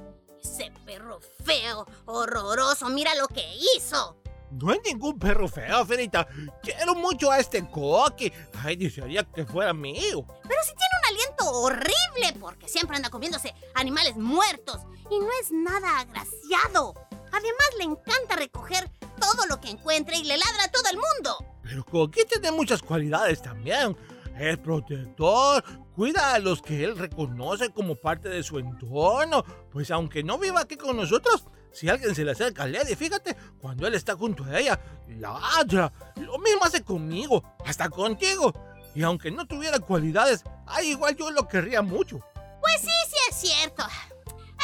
Ese 0.57 0.73
perro 0.87 1.21
feo, 1.45 1.87
horroroso, 2.07 2.89
mira 2.89 3.15
lo 3.15 3.29
que 3.29 3.45
hizo. 3.77 4.17
No 4.53 4.73
es 4.73 4.79
ningún 4.87 5.19
perro 5.19 5.49
feo, 5.49 5.85
Ferita. 5.85 6.27
Quiero 6.63 6.95
mucho 6.95 7.31
a 7.31 7.39
este 7.39 7.69
Coqui. 7.69 8.33
Ay, 8.65 8.77
desearía 8.77 9.23
que 9.25 9.45
fuera 9.45 9.75
mío. 9.75 10.25
Pero 10.45 10.61
sí 10.65 10.73
tiene 10.73 10.95
un 10.99 11.15
aliento 11.15 11.51
horrible 11.61 12.41
porque 12.41 12.69
siempre 12.69 12.97
anda 12.97 13.11
comiéndose 13.11 13.53
animales 13.75 14.17
muertos 14.17 14.81
y 15.11 15.19
no 15.19 15.29
es 15.43 15.53
nada 15.53 16.01
agraciado. 16.01 16.95
Además 17.33 17.69
le 17.77 17.85
encanta 17.85 18.37
recoger 18.37 18.91
todo 19.21 19.45
lo 19.47 19.61
que 19.61 19.69
encuentre 19.69 20.17
y 20.17 20.25
le 20.25 20.39
ladra 20.39 20.65
a 20.65 20.73
todo 20.73 20.89
el 20.91 20.97
mundo. 20.97 21.37
Pero 21.65 21.85
Coqui 21.85 22.25
tiene 22.25 22.51
muchas 22.51 22.81
cualidades 22.81 23.43
también. 23.43 23.95
Es 24.39 24.57
protector, 24.57 25.63
cuida 25.97 26.35
a 26.35 26.39
los 26.39 26.61
que 26.61 26.85
él 26.85 26.99
reconoce 26.99 27.71
como 27.71 27.97
parte 27.97 28.29
de 28.29 28.43
su 28.43 28.59
entorno. 28.59 29.43
Pues 29.73 29.91
aunque 29.91 30.23
no 30.23 30.39
viva 30.39 30.61
aquí 30.61 30.77
con 30.77 30.97
nosotros, 30.97 31.47
si 31.73 31.89
alguien 31.89 32.15
se 32.15 32.25
le 32.25 32.33
acerca 32.33 32.65
a 32.65 32.69
Lady, 32.69 32.95
fíjate, 32.95 33.35
cuando 33.61 33.87
él 33.87 33.95
está 33.95 34.15
junto 34.15 34.45
a 34.45 34.61
ella, 34.61 34.79
ladra. 35.09 35.93
Lo 36.17 36.39
mismo 36.39 36.65
hace 36.65 36.85
conmigo, 36.85 37.43
hasta 37.65 37.89
contigo. 37.89 38.53
Y 38.95 39.03
aunque 39.03 39.31
no 39.31 39.47
tuviera 39.47 39.79
cualidades, 39.79 40.45
ay, 40.67 40.91
igual 40.91 41.17
yo 41.17 41.31
lo 41.31 41.49
querría 41.49 41.83
mucho. 41.83 42.21
Pues 42.61 42.81
sí, 42.81 42.91
sí 43.09 43.17
es 43.31 43.37
cierto. 43.37 43.85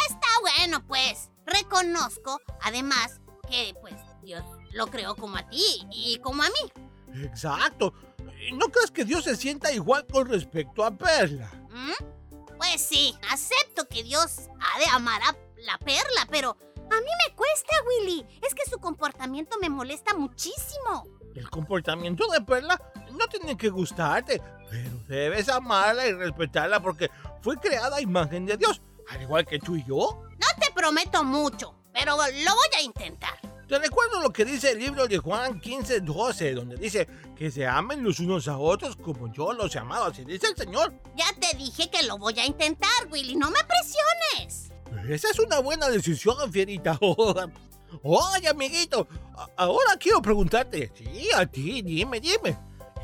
Está 0.09 0.29
bueno, 0.41 0.87
pues. 0.87 1.31
Reconozco, 1.45 2.41
además, 2.63 3.21
que 3.51 3.75
pues 3.81 3.95
Dios 4.23 4.45
lo 4.73 4.87
creó 4.87 5.17
como 5.17 5.37
a 5.37 5.49
ti 5.49 5.87
y 5.91 6.19
como 6.19 6.43
a 6.43 6.47
mí. 6.47 7.23
Exacto. 7.25 7.93
¿Y 8.47 8.53
¿No 8.53 8.69
crees 8.69 8.91
que 8.91 9.05
Dios 9.05 9.25
se 9.25 9.37
sienta 9.37 9.73
igual 9.73 10.07
con 10.07 10.29
respecto 10.29 10.85
a 10.85 10.91
Perla? 10.91 11.51
¿Mm? 11.71 12.57
Pues 12.57 12.81
sí, 12.81 13.17
acepto 13.31 13.87
que 13.89 14.03
Dios 14.03 14.49
ha 14.61 14.79
de 14.79 14.87
amar 14.93 15.21
a 15.23 15.37
la 15.63 15.79
perla, 15.79 16.27
pero 16.31 16.51
a 16.51 17.01
mí 17.01 17.11
me 17.27 17.35
cuesta, 17.35 17.75
Willy. 17.87 18.27
Es 18.43 18.55
que 18.55 18.69
su 18.69 18.79
comportamiento 18.79 19.59
me 19.61 19.69
molesta 19.69 20.15
muchísimo. 20.15 21.07
El 21.35 21.49
comportamiento 21.51 22.27
de 22.29 22.41
Perla 22.43 22.81
no 23.13 23.27
tiene 23.29 23.57
que 23.57 23.71
gustarte, 23.71 24.41
pero 24.71 24.91
debes 25.09 25.49
amarla 25.49 26.07
y 26.07 26.13
respetarla 26.13 26.81
porque 26.81 27.11
fue 27.41 27.57
creada 27.57 27.97
a 27.97 28.01
imagen 28.03 28.45
de 28.45 28.57
Dios, 28.57 28.83
al 29.09 29.23
igual 29.23 29.47
que 29.47 29.59
tú 29.59 29.77
y 29.77 29.85
yo. 29.85 30.23
No 30.31 30.47
te 30.61 30.71
prometo 30.73 31.25
mucho, 31.25 31.75
pero 31.93 32.17
lo 32.17 32.23
voy 32.23 32.69
a 32.77 32.83
intentar. 32.83 33.52
Te 33.73 33.79
recuerdo 33.79 34.21
lo 34.21 34.31
que 34.31 34.45
dice 34.45 34.73
el 34.73 34.81
libro 34.81 35.09
de 35.09 35.17
Juan 35.17 35.59
15, 35.59 36.01
12, 36.01 36.53
donde 36.53 36.77
dice 36.77 37.09
que 37.35 37.51
se 37.51 37.67
amen 37.67 38.05
los 38.05 38.21
unos 38.21 38.47
a 38.47 38.59
otros 38.59 38.97
como 38.97 39.33
yo 39.33 39.55
los 39.55 39.75
he 39.75 39.79
amado, 39.79 40.05
así 40.05 40.27
dice 40.27 40.49
el 40.49 40.57
Señor. 40.59 40.93
Ya 41.17 41.33
te 41.41 41.57
dije 41.57 41.89
que 41.89 42.03
lo 42.03 42.19
voy 42.19 42.39
a 42.39 42.45
intentar, 42.45 42.91
Willy, 43.11 43.35
no 43.35 43.51
me 43.51 43.61
presiones. 43.65 44.71
Esa 45.09 45.31
es 45.31 45.39
una 45.39 45.61
buena 45.61 45.89
decisión, 45.89 46.53
fierita. 46.53 46.99
Oye, 48.03 48.47
amiguito, 48.47 49.09
ahora 49.57 49.97
quiero 49.99 50.21
preguntarte, 50.21 50.93
sí, 50.95 51.31
a 51.35 51.47
ti, 51.47 51.81
dime, 51.81 52.21
dime. 52.21 52.59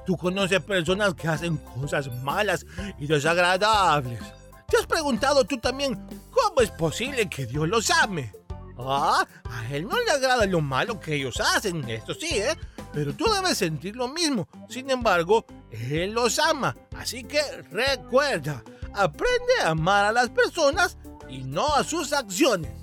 ¿Tú 0.04 0.18
conoces 0.18 0.60
personas 0.60 1.14
que 1.14 1.28
hacen 1.28 1.56
cosas 1.56 2.14
malas 2.22 2.66
y 2.98 3.06
desagradables? 3.06 4.20
¿Te 4.68 4.76
has 4.76 4.86
preguntado 4.86 5.44
tú 5.44 5.56
también 5.56 5.94
cómo 6.30 6.60
es 6.60 6.70
posible 6.72 7.26
que 7.30 7.46
Dios 7.46 7.66
los 7.66 7.90
ame? 7.90 8.37
Ah, 8.78 9.26
a 9.44 9.74
Él 9.74 9.88
no 9.88 9.98
le 9.98 10.10
agrada 10.10 10.46
lo 10.46 10.60
malo 10.60 11.00
que 11.00 11.14
ellos 11.14 11.40
hacen, 11.40 11.88
esto 11.88 12.14
sí, 12.14 12.28
¿eh? 12.38 12.56
Pero 12.92 13.12
tú 13.14 13.24
debes 13.32 13.58
sentir 13.58 13.96
lo 13.96 14.08
mismo. 14.08 14.48
Sin 14.68 14.90
embargo, 14.90 15.44
Él 15.70 16.12
los 16.12 16.38
ama. 16.38 16.76
Así 16.96 17.24
que 17.24 17.40
recuerda, 17.70 18.62
aprende 18.94 19.52
a 19.62 19.70
amar 19.70 20.06
a 20.06 20.12
las 20.12 20.30
personas 20.30 20.96
y 21.28 21.44
no 21.44 21.74
a 21.74 21.84
sus 21.84 22.12
acciones. 22.12 22.77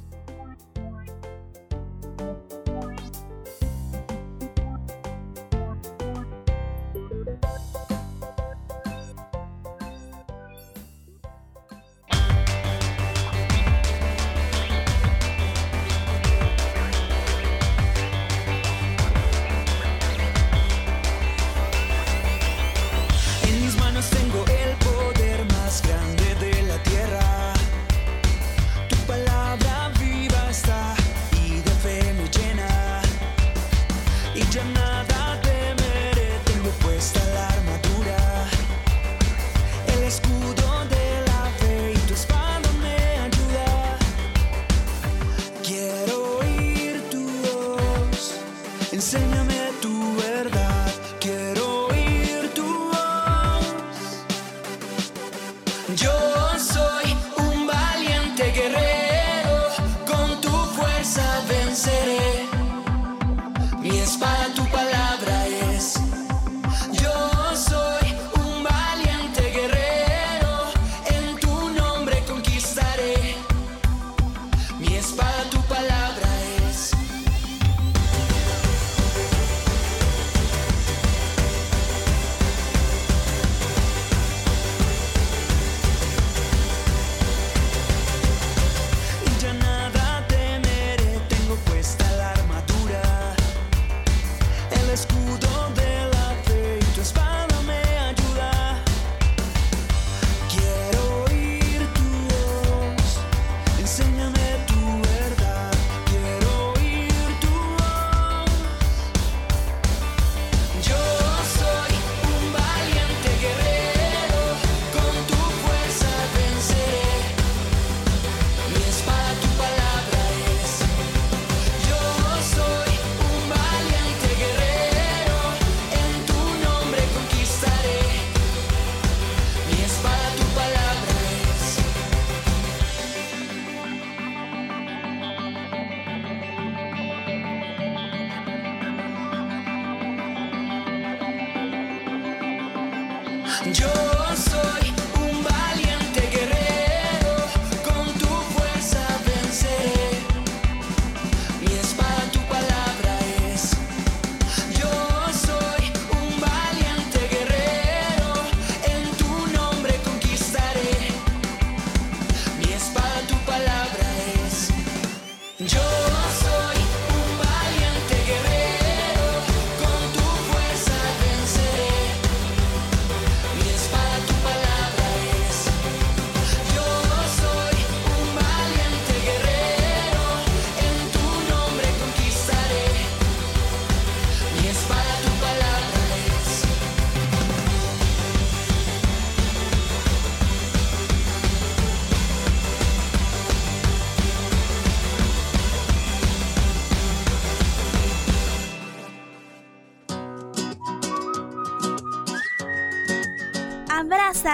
Señor. 49.15 49.44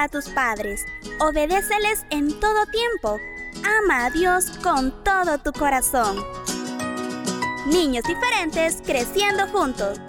A 0.01 0.07
tus 0.07 0.29
padres, 0.29 0.87
obedéceles 1.19 2.07
en 2.09 2.39
todo 2.39 2.65
tiempo, 2.71 3.19
ama 3.83 4.07
a 4.07 4.09
Dios 4.09 4.45
con 4.63 5.03
todo 5.03 5.37
tu 5.37 5.53
corazón. 5.53 6.17
Niños 7.67 8.03
diferentes 8.05 8.81
creciendo 8.83 9.47
juntos. 9.49 10.01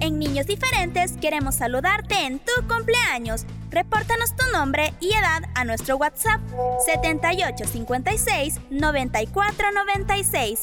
En 0.00 0.18
Niños 0.18 0.46
Diferentes 0.46 1.12
queremos 1.18 1.54
saludarte 1.54 2.16
en 2.26 2.40
tu 2.40 2.66
cumpleaños. 2.66 3.46
Repórtanos 3.70 4.34
tu 4.34 4.44
nombre 4.52 4.92
y 4.98 5.12
edad 5.12 5.44
a 5.54 5.64
nuestro 5.64 5.98
WhatsApp 5.98 6.40
7856 6.84 8.58
9496. 8.70 10.62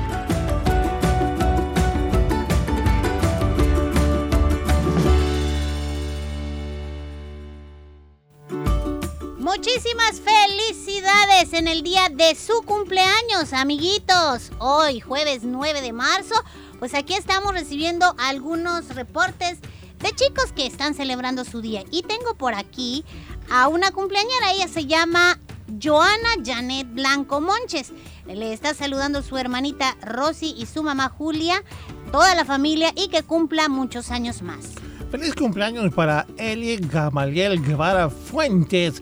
Muchísimas 9.73 10.19
felicidades 10.19 11.53
en 11.53 11.67
el 11.69 11.81
día 11.81 12.09
de 12.09 12.35
su 12.35 12.61
cumpleaños, 12.63 13.53
amiguitos. 13.53 14.51
Hoy, 14.59 14.99
jueves 14.99 15.43
9 15.43 15.81
de 15.81 15.93
marzo, 15.93 16.35
pues 16.77 16.93
aquí 16.93 17.13
estamos 17.13 17.53
recibiendo 17.53 18.13
algunos 18.17 18.93
reportes 18.93 19.59
de 19.99 20.13
chicos 20.13 20.51
que 20.53 20.65
están 20.65 20.93
celebrando 20.93 21.45
su 21.45 21.61
día. 21.61 21.85
Y 21.89 22.03
tengo 22.03 22.35
por 22.35 22.53
aquí 22.53 23.05
a 23.49 23.69
una 23.69 23.91
cumpleañera, 23.91 24.51
ella 24.53 24.67
se 24.67 24.87
llama 24.87 25.39
Joana 25.81 26.29
Janet 26.43 26.93
Blanco 26.93 27.39
Monches. 27.39 27.93
Le 28.25 28.51
está 28.51 28.73
saludando 28.73 29.23
su 29.23 29.37
hermanita 29.37 29.95
Rosy 30.01 30.53
y 30.57 30.65
su 30.65 30.83
mamá 30.83 31.07
Julia, 31.07 31.63
toda 32.11 32.35
la 32.35 32.43
familia 32.43 32.91
y 32.97 33.07
que 33.07 33.23
cumpla 33.23 33.69
muchos 33.69 34.11
años 34.11 34.41
más. 34.41 34.71
Feliz 35.11 35.33
cumpleaños 35.33 35.93
para 35.93 36.27
Eli 36.37 36.75
Gamaliel 36.75 37.61
Guevara 37.61 38.09
Fuentes. 38.09 39.01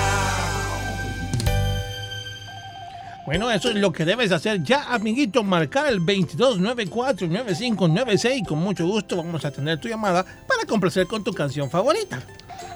Bueno, 3.25 3.49
eso 3.49 3.69
es 3.69 3.75
lo 3.75 3.93
que 3.93 4.03
debes 4.03 4.33
hacer 4.33 4.61
ya, 4.61 4.93
amiguito. 4.93 5.41
Marcar 5.41 5.87
el 5.87 6.01
2294-9596. 6.01 8.45
Con 8.45 8.59
mucho 8.59 8.85
gusto 8.85 9.15
vamos 9.15 9.45
a 9.45 9.51
tener 9.51 9.79
tu 9.79 9.87
llamada 9.87 10.25
para 10.47 10.65
complacer 10.67 11.07
con 11.07 11.23
tu 11.23 11.31
canción 11.31 11.69
favorita. 11.69 12.21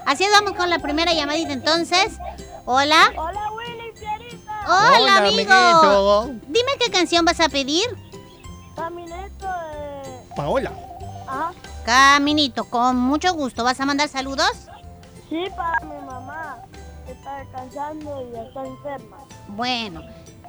Así 0.06 0.24
es, 0.24 0.32
vamos 0.32 0.54
con 0.54 0.70
la 0.70 0.80
primera 0.80 1.14
llamadita 1.14 1.52
entonces. 1.52 2.14
Hola. 2.64 3.12
Hola, 3.18 3.52
Willy. 3.52 3.84
Hola, 4.66 4.98
Hola, 4.98 5.18
amigo. 5.18 5.52
amiguito. 5.52 6.32
Dime 6.48 6.72
qué 6.80 6.90
canción 6.90 7.26
vas 7.26 7.42
a 7.42 7.50
pedir. 7.50 7.84
Caminito 8.76 9.46
de... 9.46 10.36
Paola. 10.36 10.72
Ajá. 11.28 11.52
Caminito, 11.86 12.66
con 12.66 12.98
mucho 12.98 13.34
gusto. 13.34 13.64
¿Vas 13.64 13.80
a 13.80 13.86
mandar 13.86 14.10
saludos? 14.10 14.52
Sí, 15.30 15.46
para 15.56 15.80
mi 15.82 16.06
mamá, 16.06 16.58
que 17.06 17.14
está 17.14 17.40
descansando 17.40 18.30
y 18.32 18.40
está 18.40 18.66
enferma. 18.66 19.18
Bueno, 19.50 20.02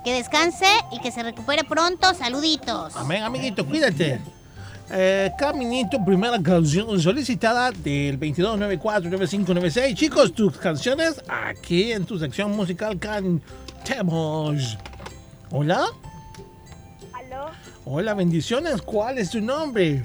que 0.05 0.15
descanse 0.15 0.67
y 0.93 1.01
que 1.01 1.11
se 1.11 1.23
recupere 1.23 1.65
pronto. 1.65 2.15
Saluditos. 2.15 2.97
Amén, 2.97 3.23
amiguito, 3.23 3.67
cuídate. 3.67 4.21
Eh, 4.91 5.33
Caminito, 5.39 6.05
primera 6.05 6.41
canción 6.43 7.01
solicitada 7.01 7.71
del 7.71 8.21
2294-9596. 8.21 9.95
Chicos, 9.95 10.35
tus 10.35 10.59
canciones 10.59 11.23
aquí 11.29 11.93
en 11.93 12.05
tu 12.05 12.19
sección 12.19 12.55
musical 12.55 12.99
cantemos. 12.99 14.77
Hola. 15.51 15.87
Hola, 17.87 18.15
bendiciones. 18.15 18.81
¿Cuál 18.81 19.19
es 19.19 19.31
tu 19.31 19.43
nombre? 19.43 20.03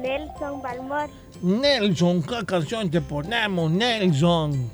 Nelson 0.00 0.60
Balmor. 0.60 1.08
Nelson, 1.40 2.20
¿qué 2.22 2.44
canción 2.44 2.90
te 2.90 3.00
ponemos, 3.00 3.70
Nelson? 3.70 4.68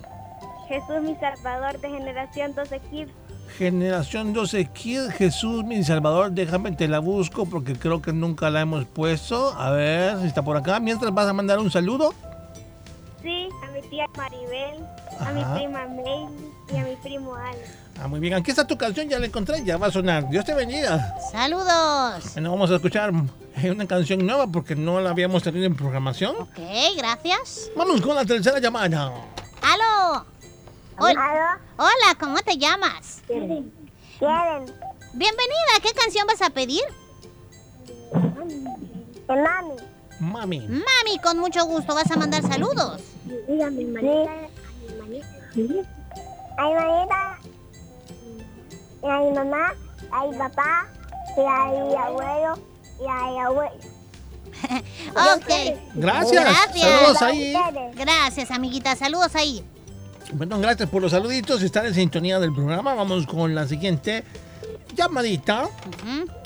Jesús 0.66 1.02
mi 1.02 1.14
Salvador 1.16 1.78
de 1.80 1.90
Generación 1.90 2.54
12 2.54 2.80
Kids. 2.90 3.12
Generación 3.58 4.32
12 4.32 4.64
Kid, 4.72 5.10
Jesús, 5.10 5.62
mi 5.64 5.84
Salvador, 5.84 6.32
déjame 6.32 6.72
te 6.72 6.88
la 6.88 7.00
busco 7.00 7.44
porque 7.44 7.74
creo 7.74 8.00
que 8.00 8.14
nunca 8.14 8.48
la 8.48 8.62
hemos 8.62 8.86
puesto. 8.86 9.52
A 9.52 9.70
ver 9.72 10.18
si 10.20 10.26
está 10.26 10.42
por 10.42 10.56
acá. 10.56 10.80
Mientras 10.80 11.12
vas 11.12 11.28
a 11.28 11.34
mandar 11.34 11.58
un 11.58 11.70
saludo. 11.70 12.14
Sí, 13.22 13.48
a 13.62 13.70
mi 13.72 13.82
tía 13.90 14.06
Maribel, 14.16 14.82
a 15.20 15.32
mi 15.32 15.44
prima 15.58 15.86
May 15.86 16.28
y 16.72 16.78
a 16.78 16.84
mi 16.84 16.96
primo 16.96 17.34
Alex. 17.34 17.81
Ah, 18.00 18.08
muy 18.08 18.20
bien. 18.20 18.34
Aquí 18.34 18.50
está 18.50 18.66
tu 18.66 18.76
canción, 18.76 19.08
ya 19.08 19.18
la 19.18 19.26
encontré, 19.26 19.64
ya 19.64 19.76
va 19.76 19.88
a 19.88 19.90
sonar. 19.90 20.28
Dios 20.28 20.44
te 20.44 20.54
bendiga. 20.54 21.14
Saludos. 21.30 22.32
Bueno, 22.34 22.50
vamos 22.50 22.70
a 22.70 22.76
escuchar 22.76 23.12
eh, 23.56 23.70
una 23.70 23.86
canción 23.86 24.26
nueva 24.26 24.46
porque 24.46 24.74
no 24.74 25.00
la 25.00 25.10
habíamos 25.10 25.42
tenido 25.42 25.66
en 25.66 25.76
programación. 25.76 26.34
Ok, 26.36 26.58
gracias. 26.96 27.70
Vamos 27.76 28.00
con 28.00 28.16
la 28.16 28.24
tercera 28.24 28.58
llamada. 28.58 29.12
¡Aló! 29.62 30.24
Hola. 30.98 31.58
Hola, 31.76 32.14
¿cómo 32.18 32.38
te 32.42 32.56
llamas? 32.58 33.22
Karen. 33.28 33.72
Bienvenida, 35.14 35.72
¿qué 35.82 35.92
canción 35.92 36.26
vas 36.26 36.40
a 36.42 36.50
pedir? 36.50 36.82
Enani. 39.28 39.74
Mami. 40.20 40.60
Mami, 40.60 41.18
con 41.22 41.38
mucho 41.38 41.64
gusto, 41.66 41.94
¿vas 41.94 42.10
a 42.10 42.16
mandar 42.16 42.42
saludos? 42.42 43.02
Sí, 43.46 43.60
a 43.60 43.70
mi 43.70 43.84
manita. 43.84 44.30
A 44.30 44.48
mi 44.80 44.94
manita. 45.00 45.26
Y 49.02 49.08
a 49.08 49.18
mi 49.18 49.32
mamá, 49.32 49.74
a 50.10 50.26
mi 50.26 50.36
papá, 50.36 50.86
y 51.36 51.40
a 51.40 51.64
mi 51.66 51.94
abuelo, 51.94 52.58
y 53.00 53.08
a 53.08 53.30
mi 53.30 53.38
abuelo. 53.40 53.74
ok. 55.10 55.50
Gracias. 55.94 56.56
Saludos 56.74 57.22
ahí. 57.22 57.54
Gracias, 57.94 58.50
amiguita. 58.50 58.94
Saludos 58.96 59.34
ahí. 59.34 59.64
Bueno, 60.32 60.58
gracias 60.60 60.88
por 60.88 61.02
los 61.02 61.10
saluditos. 61.10 61.62
Estar 61.62 61.84
en 61.84 61.94
sintonía 61.94 62.38
del 62.38 62.54
programa. 62.54 62.94
Vamos 62.94 63.26
con 63.26 63.54
la 63.54 63.66
siguiente 63.66 64.24
llamadita. 64.94 65.68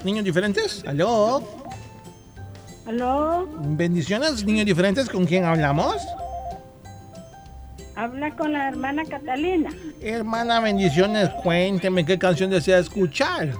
Niños 0.05 0.25
diferentes. 0.25 0.83
Aló. 0.87 1.43
Aló, 2.87 3.49
Bendiciones, 3.59 4.45
niños 4.45 4.65
diferentes. 4.65 5.09
¿Con 5.09 5.27
quién 5.27 5.45
hablamos? 5.45 5.97
Habla 7.97 8.35
con 8.37 8.53
la 8.53 8.69
hermana 8.69 9.05
Catalina. 9.05 9.71
Hermana, 10.01 10.61
bendiciones. 10.61 11.29
Cuénteme 11.43 12.05
qué 12.05 12.19
canción 12.19 12.51
desea 12.51 12.79
escuchar. 12.79 13.51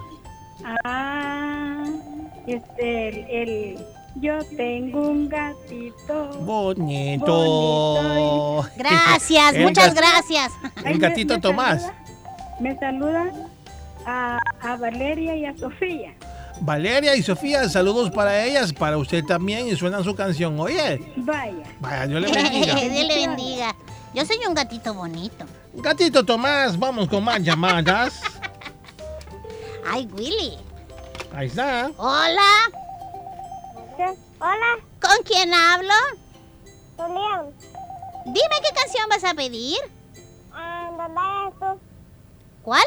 Ah, 0.83 1.83
este, 2.45 3.09
el, 3.09 3.17
el- 3.29 3.77
yo 4.19 4.39
tengo 4.55 5.09
un 5.09 5.29
gatito. 5.29 6.29
Bonito. 7.37 8.65
Gracias, 8.75 9.53
El 9.53 9.63
muchas 9.63 9.93
gracias. 9.93 10.51
El 10.83 10.97
gatito 10.97 11.39
Tomás. 11.39 11.91
Me 12.59 12.75
saluda 12.79 13.31
a, 14.05 14.39
a 14.61 14.75
Valeria 14.77 15.35
y 15.35 15.45
a 15.45 15.55
Sofía. 15.55 16.13
Valeria 16.61 17.15
y 17.15 17.21
Sofía, 17.21 17.69
saludos 17.69 18.09
para 18.09 18.43
ellas, 18.43 18.73
para 18.73 18.97
usted 18.97 19.23
también 19.23 19.67
y 19.67 19.75
suena 19.75 20.01
su 20.03 20.15
canción. 20.15 20.59
Oye, 20.59 20.99
Vaya. 21.17 21.53
vaya, 21.79 22.07
Dios 22.07 22.21
le 22.21 22.31
bendiga. 22.31 22.73
Dios 22.81 23.07
le 23.07 23.27
bendiga. 23.27 23.75
Yo 24.17 24.25
soy 24.25 24.39
un 24.47 24.55
gatito 24.55 24.95
bonito. 24.95 25.45
Gatito 25.75 26.25
Tomás, 26.25 26.79
vamos 26.79 27.07
con 27.07 27.23
más 27.23 27.39
llamadas. 27.39 28.19
Ay, 29.87 30.09
Willy. 30.11 30.57
Ahí 31.35 31.45
está. 31.45 31.91
Hola. 31.97 32.41
Hola. 34.39 34.77
¿Con 34.99 35.23
quién 35.23 35.53
hablo? 35.53 35.93
Julián. 36.97 37.45
Dime 38.25 38.55
qué 38.63 38.73
canción 38.73 39.07
vas 39.07 39.23
a 39.23 39.35
pedir. 39.35 39.77
Ah. 40.51 40.89
¿Cuál? 42.63 42.85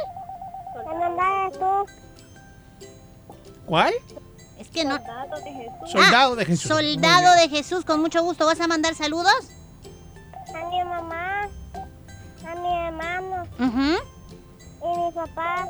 ¿Cuál? 3.67 3.95
Es 4.59 4.69
que 4.69 4.85
no. 4.85 4.97
Soldado 4.97 5.37
de 5.37 5.53
Jesús. 5.53 5.91
Soldado 5.93 6.33
Ah, 6.33 6.37
de 6.37 6.45
Jesús. 6.45 6.69
Soldado 6.69 7.35
de 7.37 7.49
Jesús, 7.49 7.85
con 7.85 8.01
mucho 8.01 8.21
gusto. 8.25 8.47
¿Vas 8.47 8.61
a 8.61 8.67
mandar 8.67 8.97
saludos? 8.97 9.60
A 10.55 10.69
mi 10.69 10.85
mamá, 10.85 11.49
a 12.47 12.55
mi 12.57 12.87
hermano 12.87 13.43
Ujú. 13.59 13.99
y 14.85 14.99
mi 15.07 15.13
papá. 15.13 15.67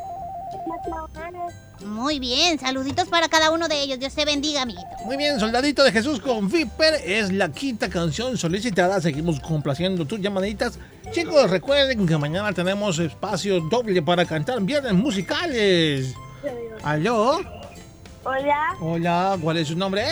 Muy 1.85 2.19
bien, 2.19 2.59
saluditos 2.59 3.09
para 3.09 3.29
cada 3.29 3.51
uno 3.53 3.69
de 3.69 3.81
ellos. 3.83 3.99
Dios 4.01 4.15
te 4.15 4.25
bendiga, 4.25 4.63
amiguito. 4.63 4.87
Muy 5.05 5.17
bien, 5.17 5.39
Soldadito 5.39 5.85
de 5.85 5.93
Jesús 5.93 6.21
con 6.21 6.49
Viper 6.51 6.95
es 7.05 7.33
la 7.33 7.51
quinta 7.53 7.89
canción 7.89 8.37
solicitada. 8.37 9.01
Seguimos 9.01 9.39
complaciendo 9.41 10.05
tus 10.07 10.21
llamaditas. 10.21 10.79
Chicos, 11.13 11.49
recuerden 11.51 12.07
que 12.07 12.17
mañana 12.19 12.53
tenemos 12.53 12.99
espacio 12.99 13.61
doble 13.61 14.03
para 14.03 14.25
cantar 14.25 14.61
viernes 14.63 14.93
musicales. 14.93 16.15
¿Aló? 16.83 17.41
Hola, 18.25 18.77
Hola, 18.81 19.39
¿cuál 19.41 19.57
es 19.59 19.69
su 19.69 19.77
nombre? 19.77 20.05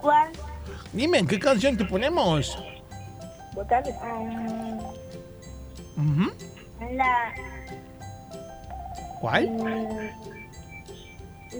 ¿cuál? 0.00 0.30
Dime, 0.92 1.26
¿qué 1.26 1.38
canción 1.38 1.76
te 1.76 1.84
ponemos? 1.84 2.56
Ah, 3.56 4.20
la, 6.92 7.34
¿Cuál? 9.20 9.56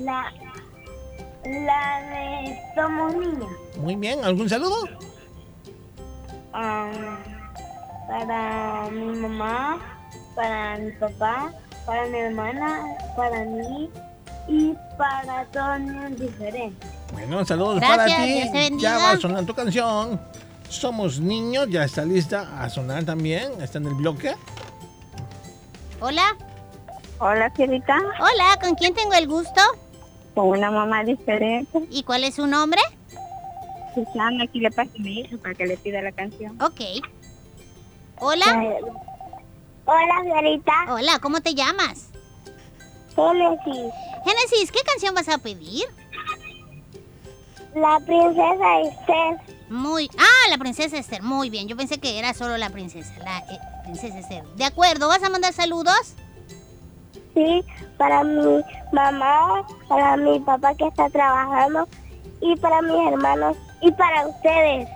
la, 0.00 0.32
la 1.44 2.00
de 2.10 2.58
Somos 2.74 3.14
Niños. 3.14 3.50
Muy 3.78 3.94
bien, 3.96 4.24
¿algún 4.24 4.48
saludo? 4.48 4.88
Ah, 6.52 6.90
para 8.08 8.90
mi 8.90 9.16
mamá, 9.18 9.78
para 10.34 10.78
mi 10.78 10.90
papá, 10.92 11.52
para 11.86 12.06
mi 12.06 12.18
hermana, 12.18 12.96
para 13.16 13.44
mí 13.44 13.88
y 14.48 14.74
para 14.98 15.44
todos 15.46 15.80
los 15.80 16.18
diferentes. 16.20 16.90
Bueno, 17.12 17.44
saludos 17.44 17.76
Gracias, 17.80 18.48
para 18.50 18.68
ti. 18.68 18.76
Ya 18.78 18.98
va 18.98 19.10
a 19.12 19.16
sonar 19.16 19.44
tu 19.46 19.54
canción. 19.54 20.20
Somos 20.68 21.20
niños, 21.20 21.68
ya 21.68 21.84
está 21.84 22.04
lista 22.04 22.62
a 22.62 22.68
sonar 22.68 23.04
también. 23.04 23.60
Está 23.62 23.78
en 23.78 23.86
el 23.86 23.94
bloque. 23.94 24.34
Hola. 26.00 26.36
Hola, 27.18 27.50
Fierita. 27.52 27.96
Hola, 28.18 28.58
¿con 28.60 28.74
quién 28.74 28.92
tengo 28.94 29.14
el 29.14 29.28
gusto? 29.28 29.60
Con 30.34 30.48
una 30.48 30.70
mamá 30.70 31.04
diferente. 31.04 31.86
¿Y 31.90 32.02
cuál 32.02 32.24
es 32.24 32.34
su 32.34 32.46
nombre? 32.46 32.80
Susana, 33.94 34.44
aquí 34.44 34.58
le 34.58 34.70
paso 34.70 34.90
a 34.98 35.02
mi 35.02 35.20
hija 35.20 35.36
para 35.38 35.54
que 35.54 35.66
le 35.66 35.76
pida 35.76 36.02
la 36.02 36.10
canción. 36.12 36.60
Ok. 36.60 36.80
Hola. 38.18 38.44
Hola, 39.84 40.14
Fierita. 40.24 40.72
Hola, 40.88 41.18
¿cómo 41.20 41.40
te 41.40 41.54
llamas? 41.54 42.10
Génesis. 43.14 43.92
Génesis, 44.24 44.72
¿qué 44.72 44.80
canción 44.84 45.14
vas 45.14 45.28
a 45.28 45.38
pedir? 45.38 45.84
La 47.74 48.00
princesa 48.00 48.80
Esther. 48.80 49.43
Muy. 49.68 50.10
Ah, 50.18 50.50
la 50.50 50.58
princesa 50.58 50.96
Esther. 50.96 51.22
Muy 51.22 51.50
bien. 51.50 51.68
Yo 51.68 51.76
pensé 51.76 51.98
que 51.98 52.18
era 52.18 52.34
solo 52.34 52.56
la 52.56 52.70
princesa. 52.70 53.12
La 53.22 53.38
eh, 53.38 53.58
princesa 53.84 54.18
Esther. 54.18 54.44
De 54.56 54.64
acuerdo. 54.64 55.08
¿Vas 55.08 55.22
a 55.22 55.30
mandar 55.30 55.52
saludos? 55.52 56.14
Sí, 57.34 57.64
para 57.98 58.22
mi 58.22 58.62
mamá, 58.92 59.66
para 59.88 60.16
mi 60.16 60.38
papá 60.40 60.74
que 60.76 60.86
está 60.86 61.10
trabajando 61.10 61.88
y 62.40 62.54
para 62.56 62.80
mis 62.82 63.12
hermanos 63.12 63.56
y 63.80 63.90
para 63.90 64.28
ustedes. 64.28 64.88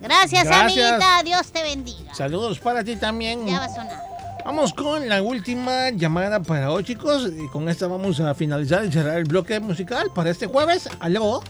Gracias, 0.00 0.44
Gracias. 0.44 0.90
amiguita. 0.90 1.22
Dios 1.24 1.52
te 1.52 1.62
bendiga. 1.62 2.14
Saludos 2.14 2.58
para 2.58 2.84
ti 2.84 2.96
también. 2.96 3.46
Ya 3.46 3.60
va 3.60 3.64
a 3.64 3.68
sonar. 3.68 4.02
Vamos 4.44 4.72
con 4.74 5.08
la 5.08 5.22
última 5.22 5.90
llamada 5.90 6.40
para 6.40 6.70
hoy, 6.70 6.84
chicos. 6.84 7.30
Y 7.36 7.48
con 7.48 7.68
esta 7.68 7.88
vamos 7.88 8.20
a 8.20 8.34
finalizar 8.34 8.84
y 8.84 8.92
cerrar 8.92 9.16
el 9.16 9.24
bloque 9.24 9.58
musical 9.58 10.10
para 10.14 10.30
este 10.30 10.46
jueves. 10.46 10.88
Aló. 11.00 11.42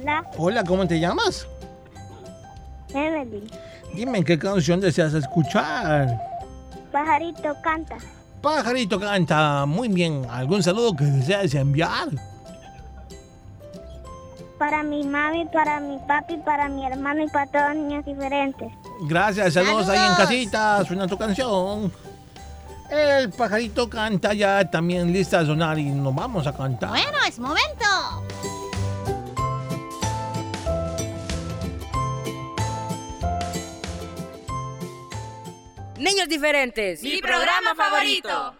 Hola, 0.00 0.24
Hola, 0.36 0.64
¿cómo 0.64 0.86
te 0.86 0.98
llamas? 0.98 1.46
Emily. 2.94 3.48
Dime 3.94 4.24
qué 4.24 4.38
canción 4.38 4.80
deseas 4.80 5.14
escuchar. 5.14 6.08
Pajarito 6.92 7.54
canta. 7.62 7.96
Pajarito 8.40 8.98
canta 8.98 9.66
muy 9.66 9.88
bien. 9.88 10.26
¿Algún 10.30 10.62
saludo 10.62 10.94
que 10.96 11.04
deseas 11.04 11.54
enviar? 11.54 12.08
Para 14.58 14.82
mi 14.82 15.04
mami, 15.04 15.46
para 15.46 15.80
mi 15.80 15.98
papi, 16.06 16.36
para 16.38 16.68
mi 16.68 16.84
hermano 16.86 17.24
y 17.24 17.28
para 17.28 17.46
todos 17.46 17.68
los 17.74 17.76
niños 17.76 18.04
diferentes. 18.04 18.70
Gracias, 19.08 19.54
saludos, 19.54 19.88
ahí 19.88 19.96
en 19.98 20.02
Saludos. 20.04 20.18
casita. 20.18 20.84
Suena 20.84 21.06
tu 21.06 21.16
canción. 21.16 21.92
El 22.90 23.30
pajarito 23.30 23.88
canta 23.88 24.34
ya 24.34 24.68
también 24.68 25.12
lista 25.12 25.38
a 25.40 25.46
sonar 25.46 25.78
y 25.78 25.84
nos 25.90 26.14
vamos 26.14 26.46
a 26.46 26.52
cantar. 26.52 26.90
Bueno, 26.90 27.18
es 27.26 27.38
momento. 27.38 27.86
Niños 36.00 36.28
diferentes. 36.28 37.02
Mi 37.02 37.20
programa 37.20 37.74
favorito. 37.74 38.54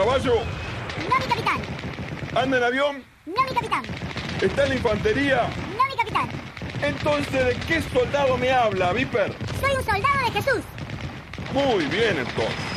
caballo? 0.00 0.36
No, 1.10 1.18
mi 1.18 1.26
capitán. 1.26 1.60
¿Anda 2.34 2.56
en 2.56 2.62
avión? 2.62 3.04
No, 3.26 3.42
mi 3.42 3.54
capitán. 3.54 3.82
¿Está 4.40 4.62
en 4.62 4.68
la 4.70 4.74
infantería? 4.76 5.50
No, 5.76 5.84
mi 5.84 5.94
capitán. 5.94 6.28
Entonces, 6.82 7.46
¿de 7.46 7.54
qué 7.66 7.82
soldado 7.82 8.38
me 8.38 8.50
habla, 8.50 8.94
Viper? 8.94 9.34
Soy 9.60 9.76
un 9.76 9.84
soldado 9.84 10.18
de 10.24 10.30
Jesús. 10.32 10.62
Muy 11.52 11.84
bien, 11.86 12.18
entonces. 12.18 12.69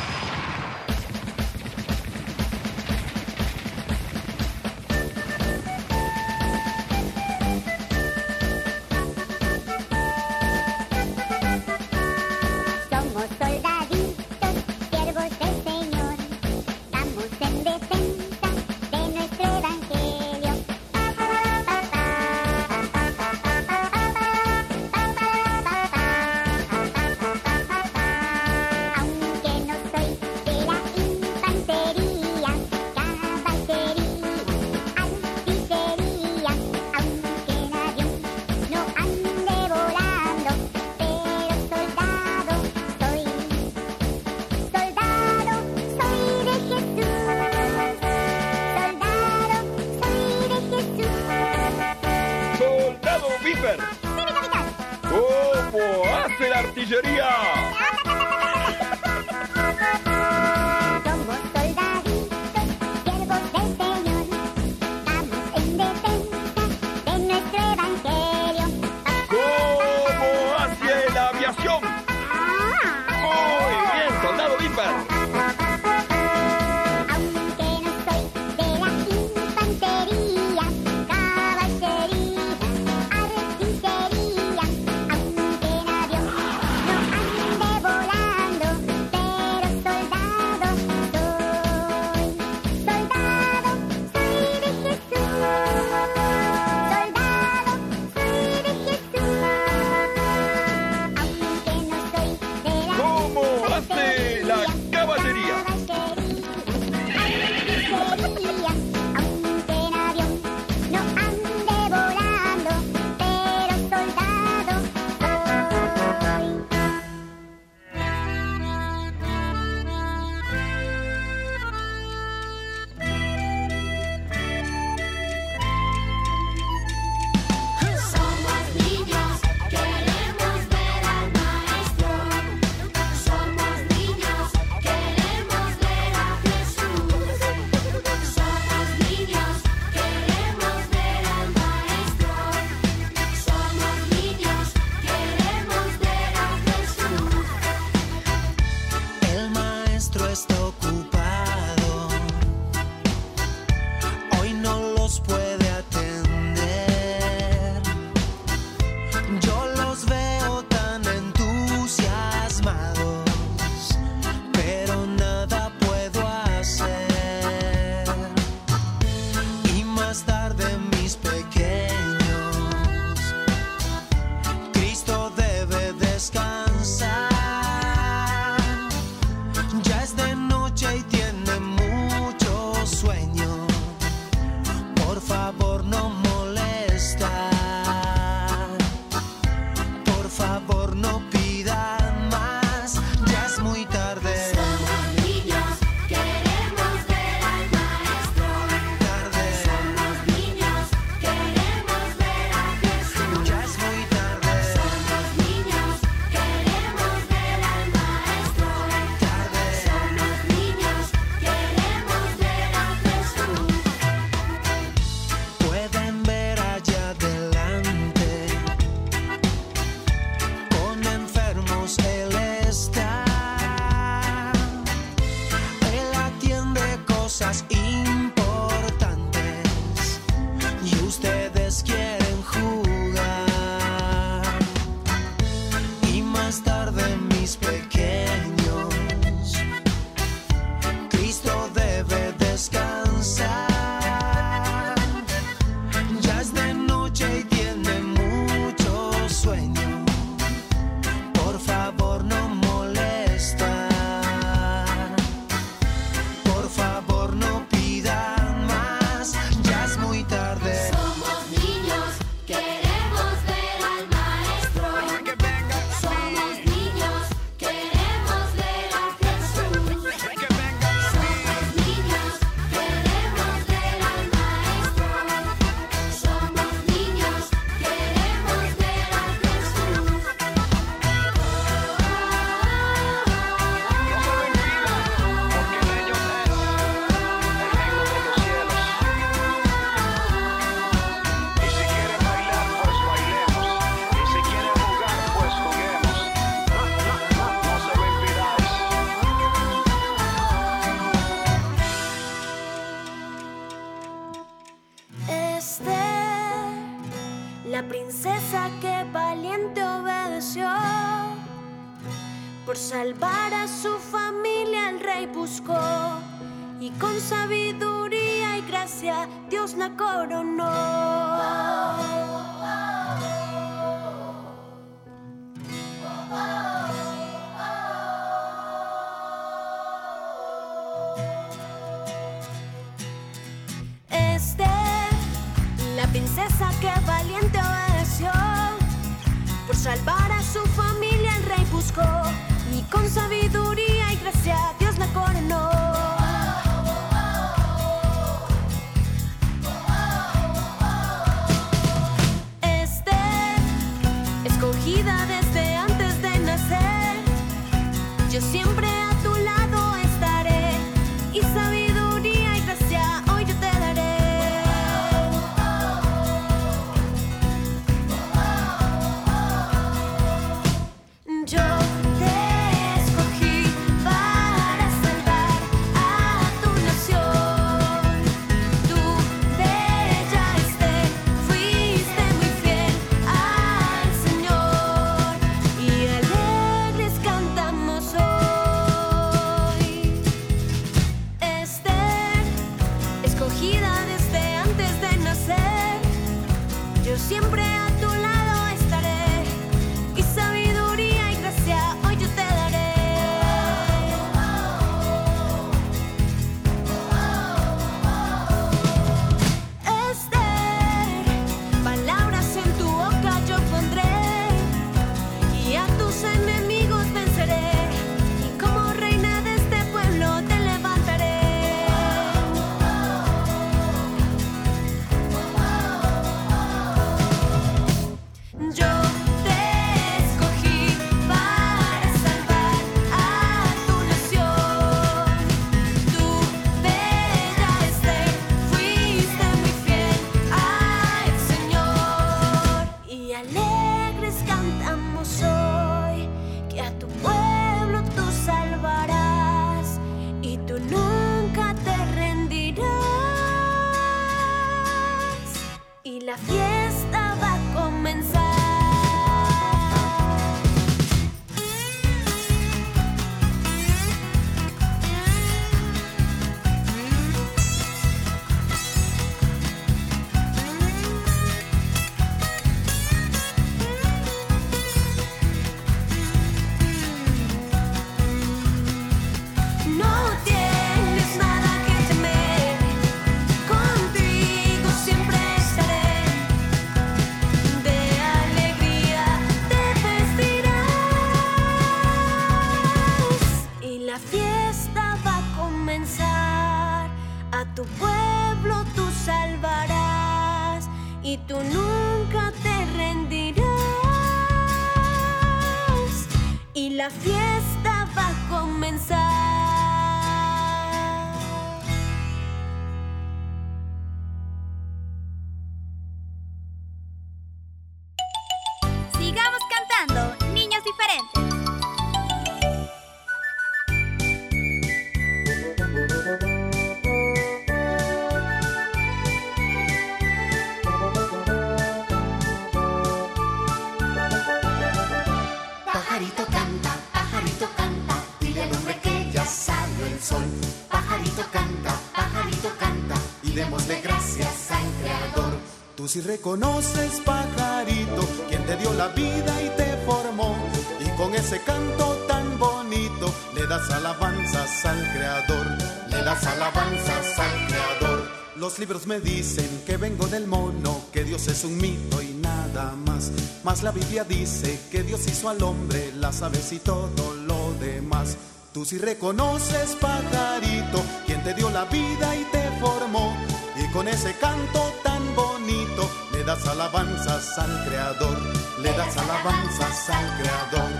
Si 546.14 546.20
reconoces, 546.20 547.20
pajarito, 547.24 548.22
quien 548.48 548.64
te 548.66 548.76
dio 548.76 548.92
la 548.92 549.08
vida 549.08 549.52
y 549.60 549.68
te 549.70 549.96
formó. 550.06 550.54
Y 551.00 551.08
con 551.16 551.34
ese 551.34 551.60
canto 551.62 552.04
tan 552.28 552.56
bonito, 552.56 553.34
le 553.52 553.66
das 553.66 553.90
alabanzas 553.90 554.84
al 554.84 555.12
creador. 555.12 555.66
Le 556.10 556.22
das 556.22 556.46
alabanzas 556.46 557.36
al 557.36 557.66
creador. 557.66 558.28
Los 558.54 558.78
libros 558.78 559.08
me 559.08 559.18
dicen 559.18 559.82
que 559.84 559.96
vengo 559.96 560.28
del 560.28 560.46
mono, 560.46 561.00
que 561.12 561.24
Dios 561.24 561.48
es 561.48 561.64
un 561.64 561.78
mito 561.78 562.22
y 562.22 562.28
nada 562.34 562.92
más. 562.92 563.32
Mas 563.64 563.82
la 563.82 563.90
Biblia 563.90 564.22
dice 564.22 564.78
que 564.92 565.02
Dios 565.02 565.26
hizo 565.26 565.48
al 565.48 565.60
hombre, 565.64 566.12
las 566.14 566.42
aves 566.42 566.72
y 566.72 566.78
todo 566.78 567.34
lo 567.34 567.72
demás. 567.80 568.36
Tú 568.72 568.84
si 568.84 568.98
reconoces, 568.98 569.96
pajarito, 570.00 571.02
quien 571.26 571.42
te 571.42 571.54
dio 571.54 571.70
la 571.70 571.86
vida 571.86 572.36
y 572.36 572.44
te 572.52 572.70
formó. 572.80 573.36
Y 573.76 573.92
con 573.92 574.06
ese 574.06 574.32
canto 574.34 574.92
tan 575.02 575.34
bonito, 575.34 576.03
le 576.44 576.50
das 576.50 576.68
alabanzas 576.68 577.58
al 577.58 577.84
creador. 577.86 578.38
Le 578.78 578.92
das 578.92 579.16
alabanzas 579.16 580.10
al 580.10 580.26
creador. 580.38 580.90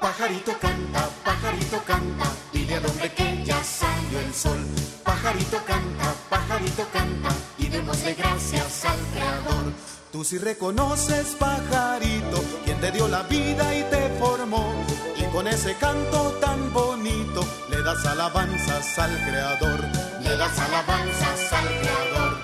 Pajarito 0.00 0.52
canta, 0.60 1.08
pajarito 1.24 1.82
canta, 1.86 2.26
dile 2.52 2.74
al 2.74 2.86
hombre 2.86 3.10
que 3.14 3.42
ya 3.44 3.64
salió 3.64 4.20
el 4.20 4.34
sol. 4.34 4.66
Pajarito 5.02 5.58
canta, 5.64 6.14
pajarito 6.28 6.86
canta, 6.92 7.30
y 7.56 7.68
démosle 7.68 8.12
gracias 8.12 8.84
al 8.84 8.98
creador. 9.14 9.72
Tú 10.14 10.22
si 10.22 10.38
reconoces, 10.38 11.34
pajarito, 11.40 12.40
quien 12.64 12.78
te 12.78 12.92
dio 12.92 13.08
la 13.08 13.24
vida 13.24 13.76
y 13.76 13.82
te 13.90 14.10
formó. 14.20 14.72
Y 15.16 15.24
con 15.32 15.48
ese 15.48 15.74
canto 15.74 16.38
tan 16.40 16.72
bonito, 16.72 17.44
le 17.68 17.82
das 17.82 18.06
alabanzas 18.06 18.96
al 18.96 19.10
creador. 19.26 19.80
Le 20.22 20.36
das 20.36 20.56
alabanzas 20.56 21.52
al 21.52 21.66
creador. 21.80 22.38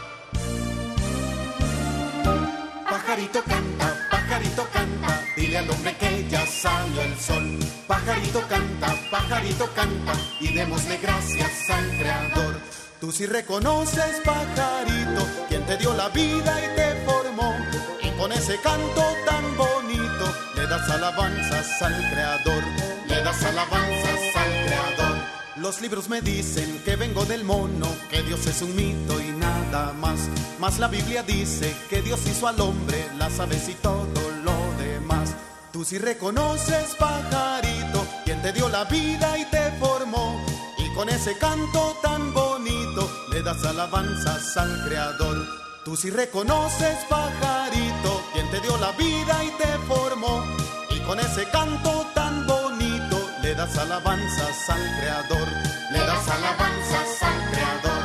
Pajarito 2.90 3.40
canta, 3.44 4.08
pajarito 4.10 4.66
canta, 4.72 5.22
dile 5.36 5.58
al 5.58 5.70
hombre 5.70 5.96
que 5.96 6.28
ya 6.28 6.44
salió 6.46 7.02
el 7.02 7.16
sol. 7.20 7.56
Pajarito 7.86 8.48
canta, 8.48 8.96
pajarito 9.12 9.72
canta, 9.76 10.12
y 10.40 10.52
démosle 10.52 10.96
gracias 10.96 11.70
al 11.70 11.88
creador. 11.98 12.60
Tú 13.00 13.10
si 13.10 13.24
reconoces, 13.24 14.20
pajarito, 14.26 15.26
quien 15.48 15.64
te 15.64 15.78
dio 15.78 15.94
la 15.94 16.10
vida 16.10 16.54
y 16.60 16.76
te 16.76 17.04
formó. 17.06 17.56
Y 18.02 18.10
con 18.18 18.30
ese 18.30 18.60
canto 18.60 19.02
tan 19.24 19.56
bonito, 19.56 20.34
le 20.54 20.66
das 20.66 20.86
alabanzas 20.90 21.80
al 21.80 21.96
creador. 22.10 22.62
Le 23.08 23.22
das 23.22 23.42
alabanzas 23.42 24.36
al 24.36 24.66
creador. 24.66 25.16
Los 25.56 25.80
libros 25.80 26.10
me 26.10 26.20
dicen 26.20 26.82
que 26.84 26.96
vengo 26.96 27.24
del 27.24 27.42
mono, 27.42 27.86
que 28.10 28.20
Dios 28.22 28.46
es 28.46 28.60
un 28.60 28.76
mito 28.76 29.18
y 29.18 29.28
nada 29.32 29.94
más. 29.94 30.20
Mas 30.58 30.78
la 30.78 30.88
Biblia 30.88 31.22
dice 31.22 31.74
que 31.88 32.02
Dios 32.02 32.20
hizo 32.26 32.48
al 32.48 32.60
hombre, 32.60 33.08
las 33.16 33.40
aves 33.40 33.66
y 33.70 33.74
todo 33.74 34.30
lo 34.44 34.82
demás. 34.82 35.34
Tú 35.72 35.86
si 35.86 35.96
reconoces, 35.96 36.96
pajarito, 36.98 38.06
quien 38.26 38.42
te 38.42 38.52
dio 38.52 38.68
la 38.68 38.84
vida 38.84 39.38
y 39.38 39.46
te 39.46 39.70
formó. 39.80 40.38
Y 40.78 40.92
con 40.94 41.08
ese 41.08 41.36
canto 41.38 41.96
tan 42.02 42.34
bonito, 42.34 42.79
le 43.32 43.42
das 43.42 43.64
alabanzas 43.64 44.56
al 44.56 44.84
Creador. 44.84 45.46
Tú 45.84 45.96
si 45.96 46.10
reconoces, 46.10 46.98
pajarito, 47.08 48.22
quien 48.32 48.50
te 48.50 48.60
dio 48.60 48.76
la 48.78 48.92
vida 48.92 49.44
y 49.44 49.50
te 49.58 49.68
formó. 49.88 50.44
Y 50.90 50.98
con 51.00 51.18
ese 51.20 51.44
canto 51.50 52.06
tan 52.14 52.46
bonito, 52.46 53.16
le 53.42 53.54
das 53.54 53.76
alabanzas 53.78 54.70
al 54.70 54.82
Creador. 54.98 55.48
Le 55.92 55.98
das 55.98 56.28
alabanzas 56.28 57.22
al 57.22 57.50
creador. 57.50 58.00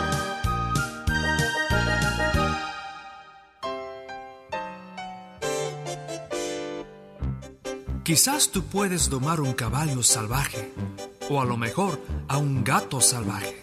Quizás 8.04 8.50
tú 8.52 8.64
puedes 8.64 9.10
domar 9.10 9.42
un 9.42 9.54
caballo 9.54 10.04
salvaje 10.04 10.72
o 11.28 11.42
a 11.42 11.46
lo 11.46 11.58
mejor 11.58 12.00
a 12.28 12.38
un 12.38 12.64
gato 12.64 13.02
salvaje, 13.02 13.60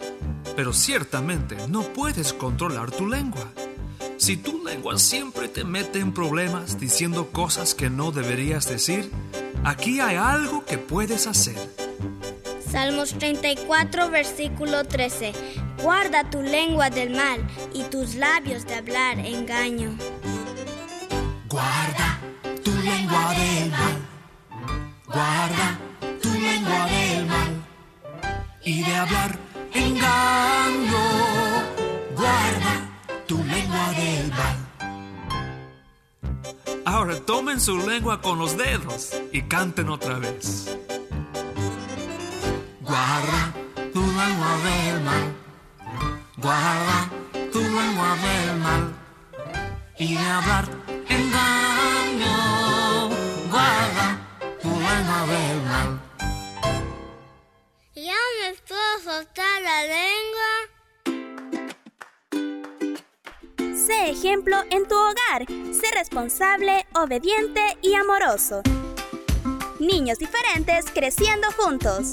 pero 0.57 0.73
ciertamente 0.73 1.57
no 1.69 1.83
puedes 1.83 2.33
controlar 2.33 2.91
tu 2.91 3.07
lengua. 3.07 3.53
Si 4.17 4.37
tu 4.37 4.65
lengua 4.65 4.99
siempre 4.99 5.49
te 5.49 5.65
mete 5.65 5.99
en 5.99 6.13
problemas 6.13 6.79
diciendo 6.79 7.31
cosas 7.33 7.75
que 7.75 7.91
no 7.91 8.13
deberías 8.13 8.69
decir, 8.69 9.11
aquí 9.65 10.01
hay 10.01 10.17
algo 10.17 10.65
que 10.65 10.79
puedes 10.79 11.27
hacer. 11.27 11.57
Salmos 12.71 13.19
34, 13.19 14.11
versículo 14.11 14.85
13. 14.85 15.33
Guarda 15.83 16.31
tu 16.31 16.41
lengua 16.41 16.89
del 16.89 17.11
mal 17.11 17.47
y 17.75 17.83
tus 17.85 18.15
labios 18.15 18.65
de 18.67 18.75
hablar 18.77 19.19
engaño. 19.19 19.97
Guarda 21.49 22.19
tu 22.65 22.71
lengua 22.71 23.35
del 23.35 23.71
mal. 23.71 23.97
Guarda 25.07 25.79
tu 26.23 26.31
lengua 26.31 26.87
del 26.87 27.27
mal. 27.27 27.67
Y 28.65 28.83
de 28.85 28.95
hablar 28.95 29.42
engaño. 29.75 31.05
Guarda 32.17 32.75
tu 33.27 33.37
lengua 33.45 33.91
del 33.93 34.29
mal. 34.31 34.57
Ahora 36.85 37.21
tomen 37.21 37.61
su 37.61 37.79
lengua 37.87 38.21
con 38.21 38.39
los 38.39 38.57
dedos 38.57 39.11
y 39.33 39.43
canten 39.43 39.89
otra 39.89 40.19
vez. 40.19 40.77
Guarda 42.81 43.53
tu 43.93 44.01
lengua 44.01 44.57
del 44.65 45.01
mal. 45.03 45.33
Guarda 46.37 47.11
tu 47.53 47.61
lengua 47.61 48.17
del 48.25 48.57
mal. 48.59 48.95
Y 49.99 50.15
de 50.15 50.27
hablar 50.37 50.69
engaño. 51.09 52.37
Guarda 53.51 54.19
tu 54.61 54.69
lengua 54.69 55.27
del 55.27 55.57
mal. 55.57 55.62
Soltar 59.03 59.63
la 59.63 59.83
lengua. 59.83 60.51
Sé 63.75 64.11
ejemplo 64.11 64.57
en 64.71 64.87
tu 64.87 64.95
hogar. 64.95 65.47
Sé 65.73 65.91
responsable, 65.95 66.87
obediente 66.95 67.79
y 67.83 67.95
amoroso. 67.95 68.63
Niños 69.81 70.19
diferentes 70.19 70.87
creciendo 70.93 71.49
juntos. 71.57 72.13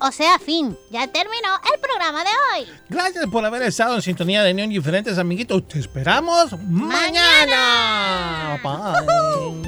O 0.00 0.12
sea, 0.12 0.38
fin. 0.38 0.76
Ya 0.90 1.06
terminó 1.08 1.48
el 1.74 1.80
programa 1.80 2.22
de 2.22 2.30
hoy. 2.54 2.68
Gracias 2.88 3.26
por 3.26 3.44
haber 3.44 3.62
estado 3.62 3.96
en 3.96 4.02
sintonía 4.02 4.42
de 4.42 4.54
Niños 4.54 4.70
Diferentes, 4.70 5.18
amiguitos. 5.18 5.66
Te 5.66 5.78
esperamos 5.80 6.52
mañana. 6.68 8.60
Bye. 8.62 9.67